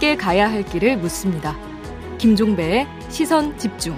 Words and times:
함께 0.00 0.16
가야 0.16 0.50
할 0.50 0.64
길을 0.64 0.96
묻습니다. 0.96 1.54
김종배의 2.16 2.86
시선 3.10 3.58
집중. 3.58 3.94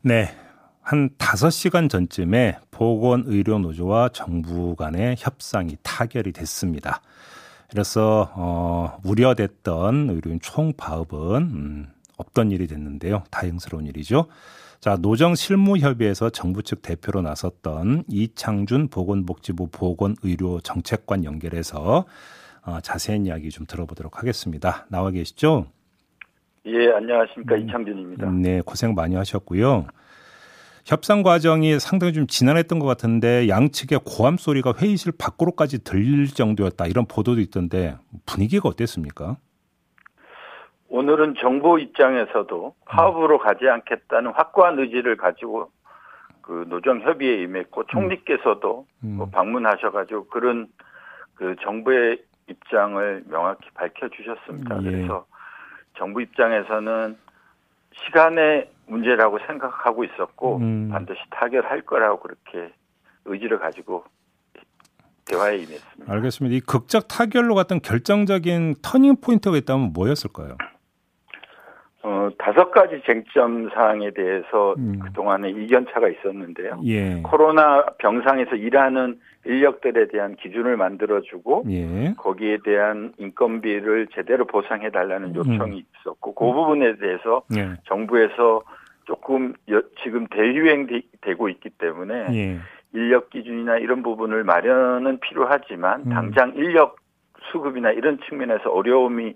네. 0.00 0.32
한 0.80 1.10
5시간 1.18 1.90
전쯤에 1.90 2.58
보건의료노조와 2.70 4.10
정부 4.10 4.76
간의 4.76 5.16
협상이 5.18 5.76
타결이 5.82 6.30
됐습니다. 6.30 7.00
그래서 7.68 8.30
어, 8.34 8.98
우려됐던 9.02 10.10
의료인 10.10 10.38
총파업은 10.40 11.42
음, 11.42 11.88
없던 12.16 12.52
일이 12.52 12.68
됐는데요. 12.68 13.24
다행스러운 13.32 13.86
일이죠. 13.86 14.28
자, 14.80 14.96
노정 14.96 15.34
실무협의회에서 15.34 16.30
정부 16.30 16.62
측 16.62 16.80
대표로 16.80 17.20
나섰던 17.20 18.04
이창준 18.08 18.88
보건복지부 18.88 19.68
보건의료 19.70 20.60
정책관 20.60 21.24
연결해서 21.24 22.06
어, 22.62 22.80
자세한 22.80 23.26
이야기 23.26 23.50
좀 23.50 23.66
들어보도록 23.66 24.18
하겠습니다. 24.18 24.86
나와 24.88 25.10
계시죠? 25.10 25.66
예, 26.64 26.92
안녕하십니까. 26.92 27.56
음, 27.56 27.68
이창준입니다. 27.68 28.30
네, 28.30 28.62
고생 28.64 28.94
많이 28.94 29.16
하셨고요. 29.16 29.86
협상 30.86 31.22
과정이 31.22 31.78
상당히 31.78 32.14
좀 32.14 32.26
지난했던 32.26 32.78
것 32.78 32.86
같은데 32.86 33.48
양측의 33.50 34.00
고함 34.06 34.38
소리가 34.38 34.72
회의실 34.78 35.12
밖으로까지 35.12 35.84
들릴 35.84 36.28
정도였다 36.28 36.86
이런 36.86 37.04
보도도 37.04 37.42
있던데 37.42 37.96
분위기가 38.24 38.70
어땠습니까? 38.70 39.36
오늘은 40.90 41.36
정부 41.40 41.78
입장에서도 41.78 42.74
파업으로 42.84 43.38
가지 43.38 43.68
않겠다는 43.68 44.32
확고한 44.32 44.78
의지를 44.78 45.16
가지고 45.16 45.70
그 46.42 46.66
노정 46.68 47.00
협의에 47.00 47.42
임했고 47.42 47.84
총리께서도 47.86 48.86
음. 49.04 49.16
뭐 49.16 49.30
방문하셔가지고 49.30 50.26
그런 50.26 50.66
그 51.36 51.54
정부의 51.62 52.22
입장을 52.48 53.24
명확히 53.28 53.70
밝혀주셨습니다. 53.74 54.78
예. 54.82 54.90
그래서 54.90 55.26
정부 55.96 56.20
입장에서는 56.22 57.16
시간의 58.06 58.68
문제라고 58.88 59.38
생각하고 59.46 60.02
있었고 60.02 60.56
음. 60.56 60.88
반드시 60.90 61.20
타결할 61.30 61.82
거라고 61.82 62.18
그렇게 62.18 62.72
의지를 63.26 63.60
가지고 63.60 64.04
대화에 65.26 65.58
임했습니다. 65.58 66.12
알겠습니다. 66.12 66.56
이 66.56 66.60
극적 66.60 67.06
타결로 67.06 67.54
갔던 67.54 67.80
결정적인 67.80 68.74
turning 68.82 69.20
point가 69.20 69.56
있다면 69.56 69.92
뭐였을까요? 69.92 70.56
어, 72.02 72.30
다섯 72.38 72.70
가지 72.70 73.02
쟁점 73.04 73.68
사항에 73.70 74.10
대해서 74.12 74.74
음. 74.78 75.00
그동안에 75.00 75.50
이견차가 75.50 76.08
있었는데요. 76.08 76.80
예. 76.84 77.20
코로나 77.22 77.84
병상에서 77.98 78.56
일하는 78.56 79.20
인력들에 79.44 80.08
대한 80.08 80.34
기준을 80.36 80.76
만들어주고 80.78 81.64
예. 81.68 82.14
거기에 82.16 82.58
대한 82.64 83.12
인건비를 83.18 84.08
제대로 84.14 84.46
보상해 84.46 84.90
달라는 84.90 85.34
요청이 85.34 85.76
음. 85.76 85.82
있었고 86.00 86.34
그 86.34 86.44
부분에 86.52 86.96
대해서 86.96 87.42
예. 87.56 87.74
정부에서 87.84 88.62
조금 89.04 89.52
여, 89.70 89.82
지금 90.02 90.26
대유행되고 90.28 91.48
있기 91.50 91.70
때문에 91.70 92.26
예. 92.32 92.58
인력 92.94 93.28
기준이나 93.28 93.76
이런 93.76 94.02
부분을 94.02 94.44
마련은 94.44 95.20
필요하지만 95.20 96.04
음. 96.06 96.10
당장 96.10 96.54
인력 96.56 96.96
수급이나 97.50 97.90
이런 97.90 98.18
측면에서 98.28 98.70
어려움이 98.70 99.34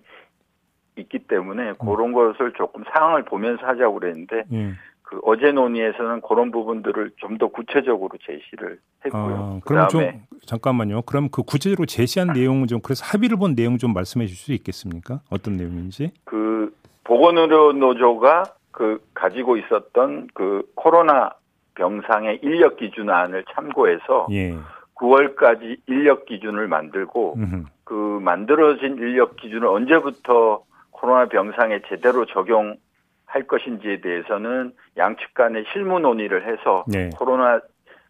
있기 0.97 1.21
때문에 1.21 1.71
음. 1.71 1.75
그런 1.79 2.13
것을 2.13 2.53
조금 2.53 2.85
상황을 2.93 3.25
보면서 3.25 3.67
하자고 3.67 4.01
그랬는데 4.01 4.45
예. 4.53 4.73
그 5.03 5.21
어제 5.25 5.53
논의에서는 5.53 6.23
그런 6.23 6.51
부분들을 6.51 7.13
좀 7.17 7.39
더 7.39 7.49
구체적으로 7.49 8.17
제시를 8.25 8.79
했고요. 9.05 9.35
아, 9.35 9.61
그럼 9.65 9.89
좀 9.89 10.03
잠깐만요. 10.47 11.03
그럼 11.03 11.29
그 11.31 11.43
구체적으로 11.43 11.85
제시한 11.87 12.29
내용은 12.33 12.69
좀 12.69 12.81
그래서 12.81 13.05
합의를 13.05 13.37
본 13.37 13.55
내용 13.55 13.77
좀 13.77 13.93
말씀해 13.93 14.27
주실 14.27 14.45
수 14.45 14.53
있겠습니까? 14.53 15.21
어떤 15.31 15.57
내용인지? 15.57 16.13
그 16.25 16.75
보건의료 17.03 17.73
노조가 17.73 18.45
그 18.71 19.01
가지고 19.15 19.57
있었던 19.57 20.29
그 20.33 20.63
코로나 20.75 21.31
병상의 21.75 22.41
인력 22.43 22.77
기준안을 22.77 23.45
참고해서 23.53 24.29
예. 24.31 24.57
9월까지 24.95 25.79
인력 25.87 26.25
기준을 26.25 26.69
만들고 26.69 27.35
음흠. 27.37 27.65
그 27.85 27.95
만들어진 28.23 28.97
인력 28.97 29.37
기준을 29.37 29.67
언제부터 29.67 30.63
코로나 30.95 31.27
병상에 31.27 31.81
제대로 31.89 32.25
적용할 32.25 33.47
것인지에 33.47 34.01
대해서는 34.01 34.73
양측 34.97 35.35
간의 35.35 35.65
실무 35.73 35.99
논의를 35.99 36.47
해서 36.47 36.85
네. 36.89 37.11
코로나 37.19 37.61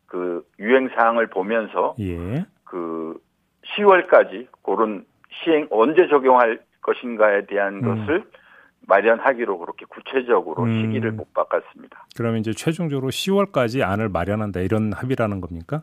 그 0.06 0.44
유행 0.60 0.88
사항을 0.94 1.28
보면서 1.28 1.96
예. 1.98 2.46
그 2.64 3.18
10월까지 3.76 4.46
그런 4.62 5.04
시행 5.42 5.66
언제 5.70 6.06
적용할 6.08 6.60
것인가에 6.82 7.46
대한 7.46 7.82
음. 7.82 8.06
것을 8.06 8.24
마련하기로 8.86 9.58
그렇게 9.58 9.86
구체적으로 9.88 10.64
음. 10.64 10.82
시기를 10.82 11.12
못 11.12 11.32
바꿨습니다. 11.32 12.06
그러면 12.16 12.40
이제 12.40 12.52
최종적으로 12.52 13.08
10월까지 13.08 13.82
안을 13.82 14.10
마련한다 14.10 14.60
이런 14.60 14.92
합의라는 14.92 15.40
겁니까? 15.40 15.82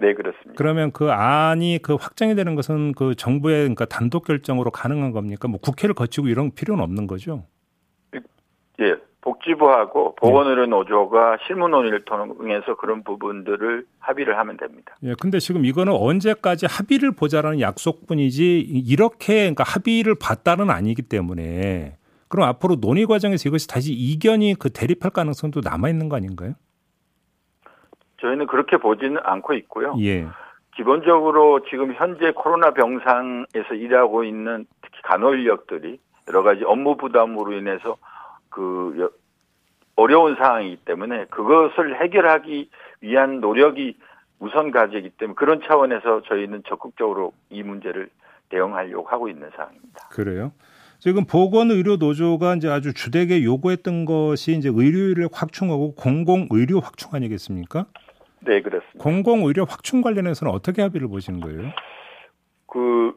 네, 0.00 0.14
그렇습니다. 0.14 0.54
그러면 0.56 0.92
그 0.92 1.10
안이 1.10 1.80
그 1.82 1.94
확정이 1.94 2.34
되는 2.34 2.54
것은 2.54 2.92
그 2.92 3.14
정부의 3.14 3.60
그러니까 3.62 3.84
단독 3.84 4.24
결정으로 4.24 4.70
가능한 4.70 5.12
겁니까? 5.12 5.48
뭐 5.48 5.58
국회를 5.60 5.94
거치고 5.94 6.28
이런 6.28 6.52
필요는 6.52 6.82
없는 6.82 7.06
거죠? 7.06 7.44
예. 8.80 8.94
복지부하고 9.20 10.14
보건의료 10.14 10.66
노조가 10.66 11.38
실무 11.46 11.68
논의를 11.68 12.04
통해서 12.04 12.76
그런 12.76 13.02
부분들을 13.02 13.84
합의를 13.98 14.38
하면 14.38 14.56
됩니다. 14.56 14.96
예, 15.02 15.14
근데 15.20 15.40
지금 15.40 15.64
이거는 15.64 15.92
언제까지 15.92 16.66
합의를 16.66 17.12
보자라는 17.12 17.60
약속뿐이지 17.60 18.60
이렇게 18.60 19.40
그러니까 19.40 19.64
합의를 19.64 20.14
봤다는 20.14 20.70
아니기 20.70 21.02
때문에 21.02 21.96
그럼 22.28 22.48
앞으로 22.48 22.76
논의 22.76 23.06
과정에서 23.06 23.48
이것이 23.48 23.66
다시 23.66 23.92
이견이 23.92 24.54
그 24.58 24.70
대립할 24.70 25.10
가능성도 25.10 25.60
남아 25.62 25.88
있는 25.88 26.08
거 26.08 26.16
아닌가요? 26.16 26.54
저희는 28.20 28.46
그렇게 28.46 28.76
보지는 28.76 29.18
않고 29.22 29.54
있고요. 29.54 29.94
예. 30.00 30.26
기본적으로 30.76 31.64
지금 31.68 31.92
현재 31.94 32.30
코로나 32.32 32.70
병상에서 32.70 33.74
일하고 33.74 34.22
있는 34.24 34.66
특히 34.82 35.00
간호 35.02 35.34
인력들이 35.34 35.98
여러 36.28 36.42
가지 36.42 36.62
업무 36.64 36.96
부담으로 36.96 37.52
인해서 37.52 37.96
그 38.48 39.10
어려운 39.96 40.36
상황이기 40.36 40.84
때문에 40.84 41.24
그것을 41.26 42.00
해결하기 42.00 42.70
위한 43.00 43.40
노력이 43.40 43.96
우선 44.38 44.70
과제이기 44.70 45.10
때문에 45.10 45.34
그런 45.34 45.60
차원에서 45.66 46.22
저희는 46.28 46.62
적극적으로 46.68 47.32
이 47.50 47.62
문제를 47.64 48.08
대응하려고 48.50 49.08
하고 49.08 49.28
있는 49.28 49.50
상황입니다. 49.56 50.08
그래요? 50.10 50.52
지금 51.00 51.24
보건의료 51.24 51.96
노조가 51.96 52.56
이제 52.56 52.68
아주 52.68 52.92
주되게 52.92 53.42
요구했던 53.44 54.04
것이 54.04 54.52
이제 54.52 54.70
의료를 54.72 55.28
확충하고 55.32 55.94
공공의료 55.94 56.80
확충 56.80 57.10
아니겠습니까? 57.14 57.86
네, 58.40 58.62
그렇습니다. 58.62 58.98
공공의료 58.98 59.64
확충 59.64 60.02
관련해서는 60.02 60.52
어떻게 60.52 60.82
합의를 60.82 61.08
보시는 61.08 61.40
거예요? 61.40 61.72
그 62.66 63.14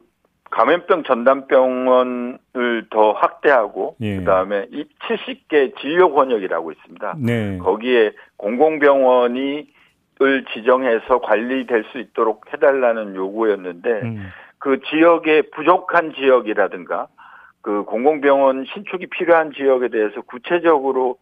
감염병 0.50 1.04
전담병원을 1.04 2.88
더 2.90 3.12
확대하고 3.12 3.96
예. 4.00 4.18
그다음에 4.18 4.66
이 4.70 4.84
70개 5.00 5.78
진료 5.80 6.12
권역이라고 6.12 6.72
있습니다. 6.72 7.14
네. 7.18 7.58
거기에 7.58 8.12
공공병원이 8.36 9.72
을 10.20 10.44
지정해서 10.52 11.20
관리될 11.20 11.84
수 11.90 11.98
있도록 11.98 12.44
해달라는 12.52 13.16
요구였는데 13.16 13.90
음. 14.02 14.28
그 14.58 14.80
지역의 14.82 15.50
부족한 15.50 16.12
지역이라든가 16.14 17.08
그 17.60 17.84
공공병원 17.84 18.66
신축이 18.72 19.06
필요한 19.06 19.52
지역에 19.52 19.88
대해서 19.88 20.20
구체적으로 20.22 21.16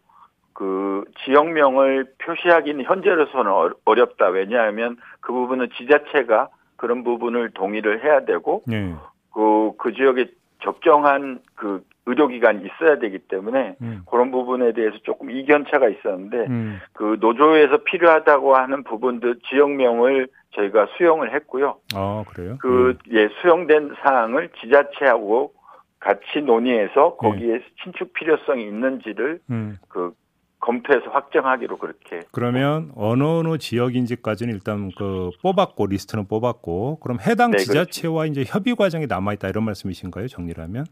그 0.61 1.05
지역명을 1.25 2.05
표시하기는 2.19 2.85
현재로서는 2.85 3.51
어렵다. 3.83 4.27
왜냐하면 4.27 4.95
그 5.19 5.33
부분은 5.33 5.69
지자체가 5.75 6.49
그런 6.75 7.03
부분을 7.03 7.49
동의를 7.49 8.03
해야 8.03 8.25
되고 8.25 8.61
네. 8.67 8.93
그, 9.33 9.71
그 9.79 9.91
지역에 9.93 10.27
적정한 10.59 11.39
그 11.55 11.83
의료기관이 12.05 12.63
있어야 12.63 12.99
되기 12.99 13.17
때문에 13.17 13.75
음. 13.81 14.03
그런 14.07 14.29
부분에 14.29 14.73
대해서 14.73 14.97
조금 15.01 15.31
이견차가 15.31 15.89
있었는데 15.89 16.45
음. 16.47 16.79
그 16.93 17.17
노조에서 17.19 17.77
필요하다고 17.77 18.55
하는 18.55 18.83
부분들 18.83 19.39
지역명을 19.49 20.27
저희가 20.51 20.89
수용을 20.95 21.33
했고요. 21.33 21.77
아 21.95 22.23
그래요? 22.27 22.57
그 22.61 22.89
음. 22.89 22.97
예, 23.13 23.29
수용된 23.41 23.95
사항을 24.03 24.49
지자체하고 24.61 25.53
같이 25.99 26.41
논의해서 26.43 27.15
거기에 27.15 27.53
네. 27.57 27.65
신축 27.81 28.13
필요성이 28.13 28.65
있는지를 28.65 29.39
음. 29.49 29.79
그 29.87 30.13
검토해서 30.61 31.09
확정하기로 31.09 31.77
그렇게. 31.77 32.19
그러면 32.31 32.91
어느 32.95 33.23
어느 33.23 33.57
지역인지까지는 33.57 34.53
일단 34.53 34.91
그 34.97 35.31
뽑았고 35.41 35.87
리스트는 35.87 36.27
뽑았고 36.27 36.99
그럼 36.99 37.17
해당 37.19 37.51
네, 37.51 37.57
지자체와 37.57 38.23
그렇습니다. 38.23 38.41
이제 38.41 38.49
협의 38.51 38.75
과정이 38.75 39.07
남아 39.07 39.33
있다 39.33 39.49
이런 39.49 39.65
말씀이신가요? 39.65 40.27
정리하면? 40.27 40.85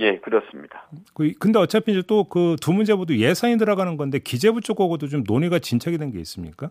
예, 0.00 0.18
그렇습니다. 0.18 0.88
그 1.14 1.32
근데 1.38 1.58
어차피 1.58 1.92
이제 1.92 2.02
또 2.02 2.24
그 2.24 2.56
두 2.60 2.72
문제 2.72 2.94
모두 2.94 3.16
예산이 3.16 3.58
들어가는 3.58 3.96
건데 3.96 4.18
기재부 4.18 4.60
쪽하고도 4.60 5.06
좀 5.08 5.22
논의가 5.26 5.58
진척이 5.60 5.96
된 5.98 6.10
게 6.10 6.18
있습니까? 6.20 6.70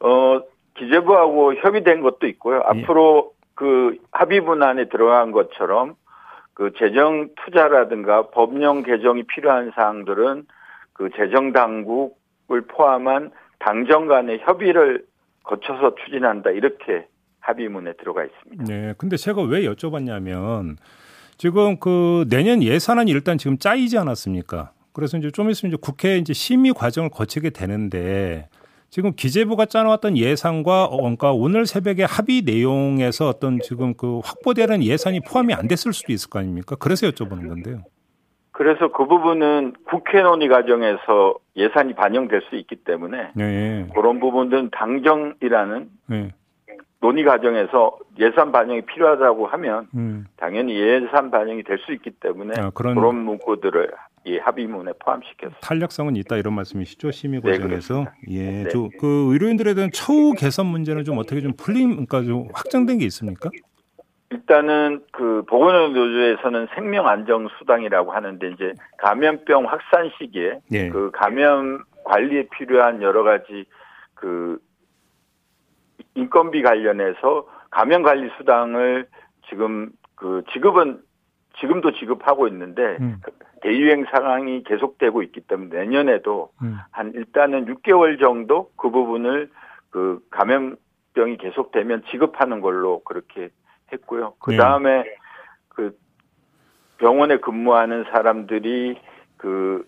어, 0.00 0.40
기재부하고 0.74 1.54
협의된 1.56 2.00
것도 2.02 2.26
있고요. 2.28 2.58
예. 2.58 2.80
앞으로 2.82 3.32
그 3.54 3.96
합의문 4.12 4.62
안에 4.62 4.88
들어간 4.88 5.32
것처럼 5.32 5.96
그 6.54 6.72
재정 6.78 7.28
투자라든가 7.44 8.28
법령 8.30 8.84
개정이 8.84 9.24
필요한 9.24 9.72
사항들은 9.74 10.46
그 10.98 11.08
재정 11.16 11.52
당국을 11.52 12.66
포함한 12.66 13.30
당정 13.60 14.08
간의 14.08 14.40
협의를 14.40 15.06
거쳐서 15.44 15.94
추진한다 15.94 16.50
이렇게 16.50 17.06
합의문에 17.40 17.94
들어가 17.94 18.24
있습니다. 18.24 18.64
네. 18.64 18.94
근데 18.98 19.16
제가 19.16 19.42
왜 19.42 19.62
여쭤봤냐면 19.62 20.76
지금 21.38 21.78
그 21.78 22.26
내년 22.28 22.62
예산안이 22.62 23.10
일단 23.12 23.38
지금 23.38 23.58
짜이지 23.58 23.96
않았습니까? 23.96 24.72
그래서 24.92 25.16
이제 25.16 25.30
좀 25.30 25.48
있으면 25.48 25.72
이제 25.72 25.78
국회 25.80 26.18
이제 26.18 26.32
심의 26.32 26.72
과정을 26.74 27.10
거치게 27.10 27.50
되는데 27.50 28.48
지금 28.90 29.12
기재부가 29.14 29.66
짜놓았던 29.66 30.16
예산과 30.16 30.86
어, 30.86 30.96
그러니까 30.96 31.32
오늘 31.32 31.66
새벽에 31.66 32.02
합의 32.02 32.42
내용에서 32.42 33.28
어떤 33.28 33.60
지금 33.60 33.94
그 33.94 34.18
확보되는 34.24 34.82
예산이 34.82 35.20
포함이 35.20 35.54
안 35.54 35.68
됐을 35.68 35.92
수도 35.92 36.12
있을 36.12 36.28
거 36.28 36.40
아닙니까? 36.40 36.74
그래서 36.74 37.08
여쭤보는 37.08 37.48
건데요. 37.48 37.84
그래서 38.58 38.88
그 38.88 39.06
부분은 39.06 39.74
국회 39.84 40.20
논의 40.20 40.48
과정에서 40.48 41.36
예산이 41.54 41.94
반영될 41.94 42.42
수 42.50 42.56
있기 42.56 42.74
때문에 42.74 43.30
네. 43.36 43.86
그런 43.94 44.18
부분들은 44.18 44.70
당정이라는 44.72 45.88
네. 46.08 46.32
논의 47.00 47.22
과정에서 47.22 47.96
예산 48.18 48.50
반영이 48.50 48.80
필요하다고 48.82 49.46
하면 49.46 49.86
음. 49.94 50.26
당연히 50.36 50.74
예산 50.76 51.30
반영이 51.30 51.62
될 51.62 51.78
수 51.86 51.92
있기 51.92 52.10
때문에 52.18 52.54
아, 52.58 52.70
그런, 52.70 52.96
그런 52.96 53.14
문구들을 53.14 53.92
이 54.24 54.38
합의문에 54.38 54.90
포함시켰습니다. 54.98 55.60
탄력성은 55.60 56.16
있다 56.16 56.36
이런 56.36 56.54
말씀이시죠 56.54 57.12
심의 57.12 57.40
네, 57.44 57.52
과정에서 57.52 58.06
네, 58.26 58.34
예, 58.34 58.62
네. 58.64 58.70
그 58.98 59.28
의료인들에 59.30 59.74
대한 59.74 59.90
처우 59.92 60.32
개선 60.32 60.66
문제는 60.66 61.04
좀 61.04 61.18
어떻게 61.18 61.40
좀 61.40 61.52
풀림 61.56 61.90
그러니까 61.90 62.24
좀 62.24 62.48
확정된 62.52 62.98
게 62.98 63.04
있습니까? 63.04 63.50
일단은 64.48 65.02
그 65.12 65.42
보건의료노조에서는 65.46 66.68
생명 66.74 67.06
안정 67.06 67.48
수당이라고 67.58 68.12
하는데 68.12 68.50
이제 68.50 68.72
감염병 68.96 69.66
확산 69.66 70.10
시기에 70.18 70.60
예. 70.72 70.88
그 70.88 71.10
감염 71.12 71.84
관리에 72.04 72.48
필요한 72.50 73.02
여러 73.02 73.22
가지 73.22 73.66
그 74.14 74.58
인건비 76.14 76.62
관련해서 76.62 77.46
감염 77.70 78.02
관리 78.02 78.30
수당을 78.38 79.06
지금 79.50 79.90
그 80.14 80.42
지급은 80.52 81.02
지금도 81.60 81.92
지급하고 81.92 82.48
있는데 82.48 82.96
음. 83.00 83.20
대유행 83.60 84.06
상황이 84.10 84.62
계속되고 84.62 85.22
있기 85.24 85.42
때문에 85.42 85.76
내년에도 85.76 86.52
음. 86.62 86.78
한 86.90 87.12
일단은 87.14 87.66
6개월 87.66 88.18
정도 88.18 88.70
그 88.76 88.90
부분을 88.90 89.50
그 89.90 90.20
감염병이 90.30 91.36
계속되면 91.38 92.04
지급하는 92.10 92.60
걸로 92.62 93.02
그렇게 93.04 93.50
했고요. 93.92 94.34
그 94.38 94.56
다음에 94.56 95.02
네. 95.02 95.16
그 95.68 95.96
병원에 96.98 97.38
근무하는 97.38 98.04
사람들이 98.10 99.00
그 99.36 99.86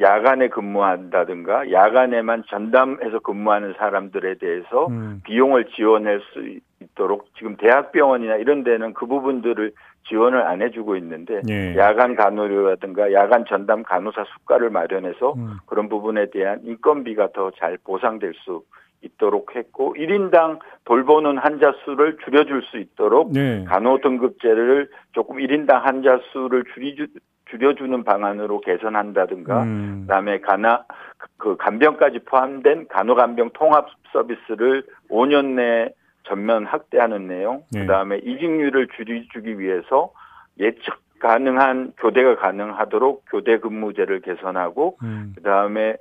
야간에 0.00 0.48
근무한다든가 0.48 1.70
야간에만 1.70 2.44
전담해서 2.48 3.20
근무하는 3.20 3.74
사람들에 3.78 4.34
대해서 4.34 4.86
음. 4.88 5.22
비용을 5.24 5.66
지원할 5.74 6.20
수 6.32 6.58
있도록 6.82 7.28
지금 7.36 7.56
대학병원이나 7.56 8.36
이런 8.36 8.62
데는 8.62 8.92
그 8.92 9.06
부분들을 9.06 9.72
지원을 10.08 10.42
안 10.42 10.62
해주고 10.62 10.96
있는데 10.96 11.40
예. 11.48 11.76
야간 11.76 12.14
간호료라든가 12.14 13.12
야간 13.12 13.44
전담 13.46 13.82
간호사 13.82 14.24
수가를 14.24 14.70
마련해서 14.70 15.32
음. 15.34 15.56
그런 15.66 15.88
부분에 15.88 16.30
대한 16.30 16.60
인건비가 16.62 17.28
더 17.32 17.50
잘 17.58 17.78
보상될 17.82 18.34
수 18.34 18.62
있도록 19.02 19.54
했고 19.54 19.94
1인당 19.94 20.58
돌보는 20.84 21.38
환자 21.38 21.72
수를 21.84 22.16
줄여줄 22.24 22.62
수 22.62 22.78
있도록 22.78 23.32
네. 23.32 23.64
간호 23.64 24.00
등급제를 24.00 24.90
조금 25.12 25.36
1인당 25.36 25.82
환자 25.82 26.20
수를 26.32 26.64
줄이 26.74 26.96
줄여주는 27.50 28.02
방안으로 28.04 28.60
개선한다든가 28.60 29.62
음. 29.62 30.00
그다음에 30.02 30.40
간화 30.40 30.84
그 31.36 31.56
간병까지 31.56 32.20
포함된 32.20 32.88
간호간병 32.88 33.50
통합 33.54 33.88
서비스를 34.12 34.84
5년 35.10 35.54
내 35.54 35.90
전면 36.24 36.64
확대하는 36.66 37.28
내용 37.28 37.62
네. 37.72 37.80
그다음에 37.80 38.18
이직률을 38.18 38.88
줄여주기 38.96 39.60
위해서 39.60 40.12
예측 40.58 41.06
가능한 41.18 41.92
교대가 41.98 42.36
가능하도록 42.36 43.24
교대 43.30 43.58
근무제를 43.58 44.20
개선하고 44.20 44.98
음. 45.02 45.32
그다음에 45.36 45.96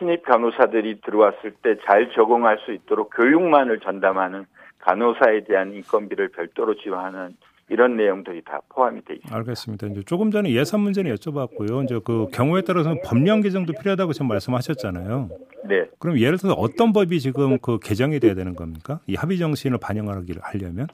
신입 0.00 0.24
간호사들이 0.24 1.02
들어왔을 1.02 1.52
때 1.62 1.76
잘 1.86 2.10
적응할 2.12 2.58
수 2.64 2.72
있도록 2.72 3.10
교육만을 3.14 3.80
전담하는 3.80 4.46
간호사에 4.80 5.44
대한 5.44 5.72
인건비를 5.74 6.28
별도로 6.28 6.74
지원하는 6.74 7.36
이런 7.68 7.96
내용들이 7.96 8.42
다 8.42 8.60
포함이 8.70 9.04
돼 9.04 9.14
있습니다. 9.14 9.36
알겠습니다. 9.36 9.86
이제 9.88 10.02
조금 10.04 10.30
전에 10.32 10.50
예산 10.50 10.80
문제는 10.80 11.14
여쭤봤고요. 11.14 11.84
이제 11.84 12.00
그 12.04 12.26
경우에 12.32 12.62
따라서는 12.62 13.02
법령 13.04 13.42
개정도 13.42 13.72
필요하다고 13.74 14.12
지금 14.14 14.26
말씀하셨잖아요. 14.28 15.28
네. 15.68 15.84
그럼 16.00 16.18
예를 16.18 16.38
들어서 16.38 16.54
어떤 16.58 16.92
법이 16.92 17.20
지금 17.20 17.58
그 17.58 17.78
개정이 17.78 18.18
돼야 18.18 18.34
되는 18.34 18.56
겁니까? 18.56 18.98
이 19.06 19.14
합의 19.14 19.38
정신을 19.38 19.78
반영하기 19.80 20.32
하려면? 20.40 20.88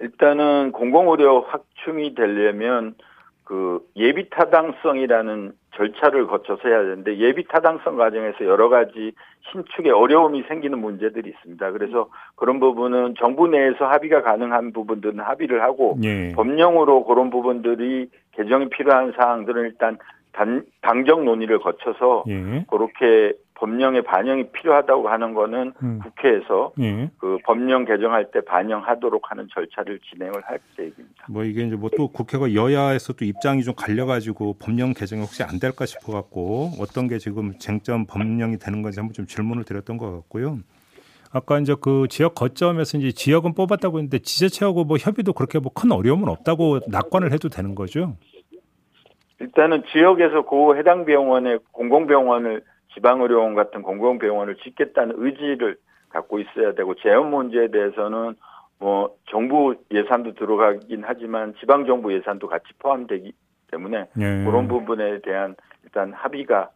일단은 0.00 0.72
공공의료 0.72 1.42
확충이 1.42 2.14
되려면 2.14 2.94
그 3.50 3.80
예비 3.96 4.30
타당성이라는 4.30 5.50
절차를 5.74 6.28
거쳐서 6.28 6.68
해야 6.68 6.82
되는데 6.82 7.18
예비 7.18 7.42
타당성 7.48 7.96
과정에서 7.96 8.44
여러 8.44 8.68
가지 8.68 9.10
신축에 9.50 9.90
어려움이 9.90 10.44
생기는 10.46 10.78
문제들이 10.78 11.30
있습니다. 11.30 11.72
그래서 11.72 12.08
그런 12.36 12.60
부분은 12.60 13.16
정부 13.18 13.48
내에서 13.48 13.86
합의가 13.86 14.22
가능한 14.22 14.72
부분들은 14.72 15.18
합의를 15.18 15.62
하고 15.64 15.98
예. 16.04 16.30
법령으로 16.36 17.02
그런 17.06 17.30
부분들이 17.30 18.08
개정이 18.36 18.68
필요한 18.68 19.12
사항들은 19.18 19.64
일단 19.64 19.98
단, 20.30 20.64
당정 20.80 21.24
논의를 21.24 21.58
거쳐서 21.58 22.22
예. 22.28 22.64
그렇게 22.70 23.32
법령에 23.60 24.00
반영이 24.00 24.50
필요하다고 24.52 25.08
하는 25.10 25.34
거는 25.34 25.74
음. 25.82 26.00
국회에서 26.02 26.72
예. 26.80 27.10
그 27.18 27.36
법령 27.44 27.84
개정할 27.84 28.30
때 28.30 28.40
반영하도록 28.40 29.30
하는 29.30 29.48
절차를 29.52 30.00
진행을 30.10 30.40
할 30.42 30.58
계획입니다. 30.76 31.26
뭐 31.28 31.44
이게 31.44 31.62
이제 31.64 31.76
뭐 31.76 31.90
또 31.96 32.08
국회가 32.08 32.54
여야에서 32.54 33.12
또 33.12 33.24
입장이 33.26 33.62
좀 33.62 33.74
갈려가지고 33.76 34.56
법령 34.58 34.94
개정이 34.94 35.20
혹시 35.20 35.42
안 35.42 35.58
될까 35.60 35.84
싶어갖고 35.84 36.70
어떤 36.80 37.06
게 37.08 37.18
지금 37.18 37.52
쟁점 37.58 38.06
법령이 38.06 38.58
되는 38.58 38.80
건지 38.80 38.98
한번 38.98 39.12
좀 39.12 39.26
질문을 39.26 39.64
드렸던 39.64 39.98
것 39.98 40.10
같고요. 40.10 40.58
아까 41.32 41.58
이제 41.58 41.74
그 41.80 42.06
지역 42.08 42.34
거점에서 42.34 42.96
이제 42.96 43.12
지역은 43.12 43.54
뽑았다고 43.54 43.98
했는데 43.98 44.20
지자체하고 44.20 44.84
뭐 44.84 44.96
협의도 44.96 45.32
그렇게 45.34 45.58
뭐 45.58 45.70
큰 45.74 45.92
어려움은 45.92 46.28
없다고 46.28 46.80
낙관을 46.88 47.32
해도 47.32 47.48
되는 47.50 47.74
거죠? 47.74 48.16
일단은 49.40 49.82
지역에서 49.92 50.42
그 50.42 50.76
해당 50.76 51.04
병원에 51.04 51.58
공공병원을 51.72 52.62
지방의료원 52.94 53.54
같은 53.54 53.82
공공병원을 53.82 54.56
짓겠다는 54.56 55.14
의지를 55.18 55.76
갖고 56.08 56.38
있어야 56.40 56.74
되고 56.74 56.94
재원 56.96 57.30
문제에 57.30 57.68
대해서는 57.68 58.34
뭐 58.78 59.14
정부 59.30 59.74
예산도 59.90 60.34
들어가긴 60.34 61.02
하지만 61.04 61.54
지방 61.60 61.86
정부 61.86 62.12
예산도 62.12 62.48
같이 62.48 62.66
포함되기 62.78 63.32
때문에 63.70 64.06
네. 64.14 64.44
그런 64.44 64.68
부분에 64.68 65.20
대한 65.20 65.54
일단 65.84 66.12
합의가 66.12 66.70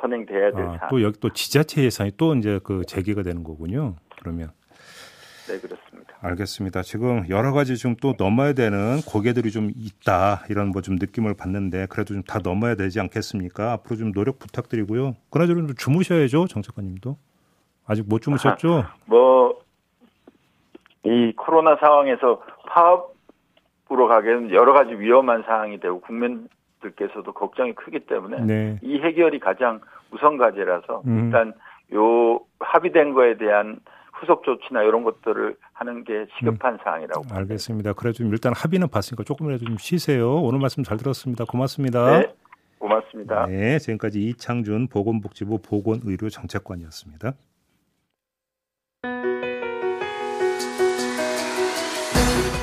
선행돼야 0.00 0.52
될 0.52 0.64
아, 0.64 0.76
사안. 0.78 0.90
또 0.90 1.02
여기 1.02 1.18
또 1.20 1.28
지자체 1.30 1.82
예산이 1.82 2.12
또 2.16 2.34
이제 2.34 2.60
그 2.62 2.84
재개가 2.86 3.22
되는 3.22 3.42
거군요. 3.42 3.96
그러면. 4.20 4.50
네, 5.48 5.58
그렇습니다. 5.60 6.14
알겠습니다. 6.20 6.82
지금 6.82 7.24
여러 7.28 7.52
가지 7.52 7.76
좀 7.76 7.96
또 8.00 8.14
넘어야 8.18 8.52
되는 8.52 9.00
고개들이 9.06 9.50
좀 9.50 9.70
있다 9.76 10.44
이런 10.50 10.68
뭐 10.68 10.82
좀 10.82 10.96
느낌을 10.96 11.34
받는데 11.34 11.86
그래도 11.90 12.14
좀 12.14 12.22
다 12.22 12.38
넘어야 12.42 12.74
되지 12.74 13.00
않겠습니까? 13.00 13.72
앞으로 13.72 13.96
좀 13.96 14.12
노력 14.12 14.38
부탁드리고요. 14.38 15.14
그나저나 15.30 15.66
좀 15.66 15.74
주무셔야죠, 15.76 16.46
정책관님도. 16.48 17.16
아직 17.86 18.06
못 18.08 18.20
주무셨죠? 18.20 18.84
뭐이 19.06 19.54
코로나 21.36 21.76
상황에서 21.76 22.42
파업으로 22.68 24.08
가기에는 24.08 24.50
여러 24.52 24.72
가지 24.74 24.92
위험한 24.92 25.44
상황이 25.46 25.80
되고 25.80 26.00
국민들께서도 26.00 27.32
걱정이 27.32 27.74
크기 27.74 28.00
때문에 28.00 28.44
네. 28.44 28.78
이 28.82 28.98
해결이 29.00 29.38
가장 29.40 29.80
우선 30.10 30.36
과제라서 30.36 31.02
음. 31.06 31.24
일단 31.26 31.54
요 31.94 32.40
합의된 32.60 33.14
거에 33.14 33.38
대한 33.38 33.80
후속 34.20 34.42
조치나 34.44 34.82
이런 34.82 35.04
것들을 35.04 35.56
하는 35.72 36.04
게 36.04 36.26
시급한 36.38 36.74
음. 36.74 36.78
사항이라고. 36.82 37.22
알겠습니다. 37.30 37.92
그래 37.94 38.12
좀 38.12 38.28
일단 38.32 38.52
합의는 38.54 38.88
봤으니까 38.88 39.24
조금이라도 39.24 39.64
좀 39.64 39.76
쉬세요. 39.78 40.34
오늘 40.36 40.58
말씀 40.58 40.82
잘 40.82 40.96
들었습니다. 40.96 41.44
고맙습니다. 41.44 42.18
네, 42.18 42.34
고맙습니다. 42.78 43.46
네, 43.46 43.78
지금까지 43.78 44.20
이창준 44.28 44.88
보건복지부 44.88 45.58
보건의료정책관이었습니다. 45.62 47.32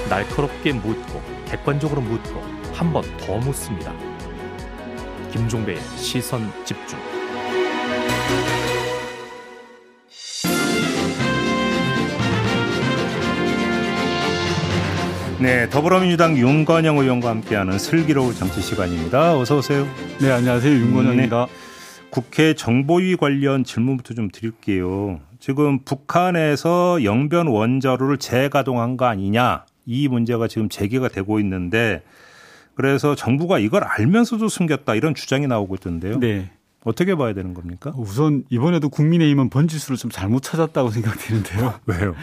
날카롭게 0.09 0.73
묻고 0.73 1.21
객관적으로 1.47 2.01
묻고 2.01 2.39
한 2.73 2.91
번 2.91 3.03
더 3.17 3.37
묻습니다. 3.37 3.93
김종배의 5.31 5.77
시선 5.97 6.41
집중. 6.65 6.97
네, 15.41 15.69
더불어민주당 15.69 16.37
윤건영 16.37 16.97
의원과 16.97 17.29
함께하는 17.29 17.77
슬기로운 17.77 18.33
정치 18.33 18.61
시간입니다. 18.61 19.37
어서 19.37 19.57
오세요. 19.57 19.85
네, 20.21 20.31
안녕하세요. 20.31 20.73
윤건영입니다. 20.73 21.47
네. 21.47 21.51
국회 22.09 22.53
정보위 22.53 23.17
관련 23.17 23.65
질문부터 23.65 24.13
좀 24.13 24.29
드릴게요. 24.31 25.19
지금 25.39 25.79
북한에서 25.83 27.03
영변 27.03 27.47
원자로를 27.47 28.17
재가동한 28.17 28.95
거 28.95 29.05
아니냐 29.05 29.65
이 29.85 30.07
문제가 30.07 30.47
지금 30.47 30.69
제기가 30.69 31.09
되고 31.09 31.39
있는데 31.41 32.01
그래서 32.73 33.15
정부가 33.15 33.59
이걸 33.59 33.83
알면서도 33.83 34.47
숨겼다 34.47 34.95
이런 34.95 35.13
주장이 35.13 35.47
나오고 35.47 35.75
있던데요. 35.75 36.19
네. 36.19 36.49
어떻게 36.85 37.15
봐야 37.15 37.33
되는 37.33 37.53
겁니까? 37.55 37.91
우선 37.97 38.43
이번에도 38.49 38.89
국민의힘은 38.89 39.49
번지수를 39.49 39.97
좀 39.97 40.11
잘못 40.11 40.43
찾았다고 40.43 40.91
생각되는데요. 40.91 41.73
왜요? 41.87 42.13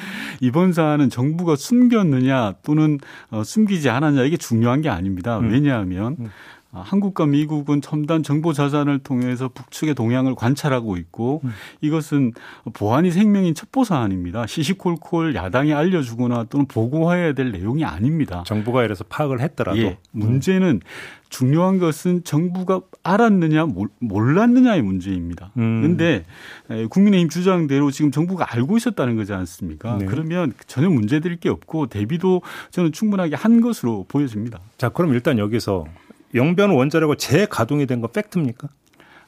이번 0.41 0.73
사안은 0.73 1.11
정부가 1.11 1.57
숨겼느냐 1.57 2.55
또는 2.63 2.99
어, 3.31 3.43
숨기지 3.45 3.91
않았냐 3.91 4.23
이게 4.23 4.37
중요한 4.37 4.81
게 4.81 4.89
아닙니다. 4.89 5.39
음. 5.39 5.51
왜냐하면 5.51 6.17
음. 6.21 6.31
아, 6.75 6.81
한국과 6.81 7.27
미국은 7.27 7.83
첨단 7.83 8.23
정보 8.23 8.55
자산을 8.55 9.01
통해서 9.01 9.49
북측의 9.49 9.95
동향을 9.95 10.35
관찰하고 10.35 10.97
있고 10.97 11.43
음. 11.45 11.51
이것은 11.83 12.33
보안이 12.73 13.11
생명인 13.11 13.55
첩보 13.55 13.85
사안입니다. 13.85 14.47
시시콜콜 14.47 15.35
야당이 15.35 15.75
알려주거나 15.75 16.45
또는 16.45 16.67
보고해야 16.67 17.35
될 17.35 17.53
내용이 17.53 17.85
아닙니다. 17.85 18.43
정부가 18.47 18.85
이래서 18.85 19.05
파악을 19.05 19.41
했더라도 19.41 19.81
예, 19.81 19.99
문제는 20.13 20.81
중요한 21.29 21.79
것은 21.79 22.25
정부가 22.25 22.81
알았느냐 23.03 23.67
몰랐느냐의 23.99 24.81
문제입니다. 24.81 25.51
그런데 25.55 26.25
음. 26.71 26.89
국민의힘 26.89 27.29
주장대로 27.29 27.91
지금 27.91 28.11
정부가 28.11 28.53
알고 28.53 28.79
있었다는 28.79 29.17
거지 29.17 29.35
않습니까? 29.35 29.99
네. 29.99 30.07
그러면 30.07 30.55
전혀 30.67 30.89
문제될 30.89 31.37
게 31.37 31.51
없고 31.51 31.87
대비도 31.87 32.41
저는 32.71 32.93
충분하게 32.93 33.37
한 33.37 33.61
것으로 33.61 34.07
보여집니다. 34.09 34.61
자, 34.79 34.89
그럼 34.91 35.13
일단 35.13 35.39
여기서 35.39 35.87
영변 36.35 36.71
원자력을 36.71 37.17
재가동이 37.17 37.87
된 37.87 38.01
건 38.01 38.11
팩트입니까? 38.13 38.69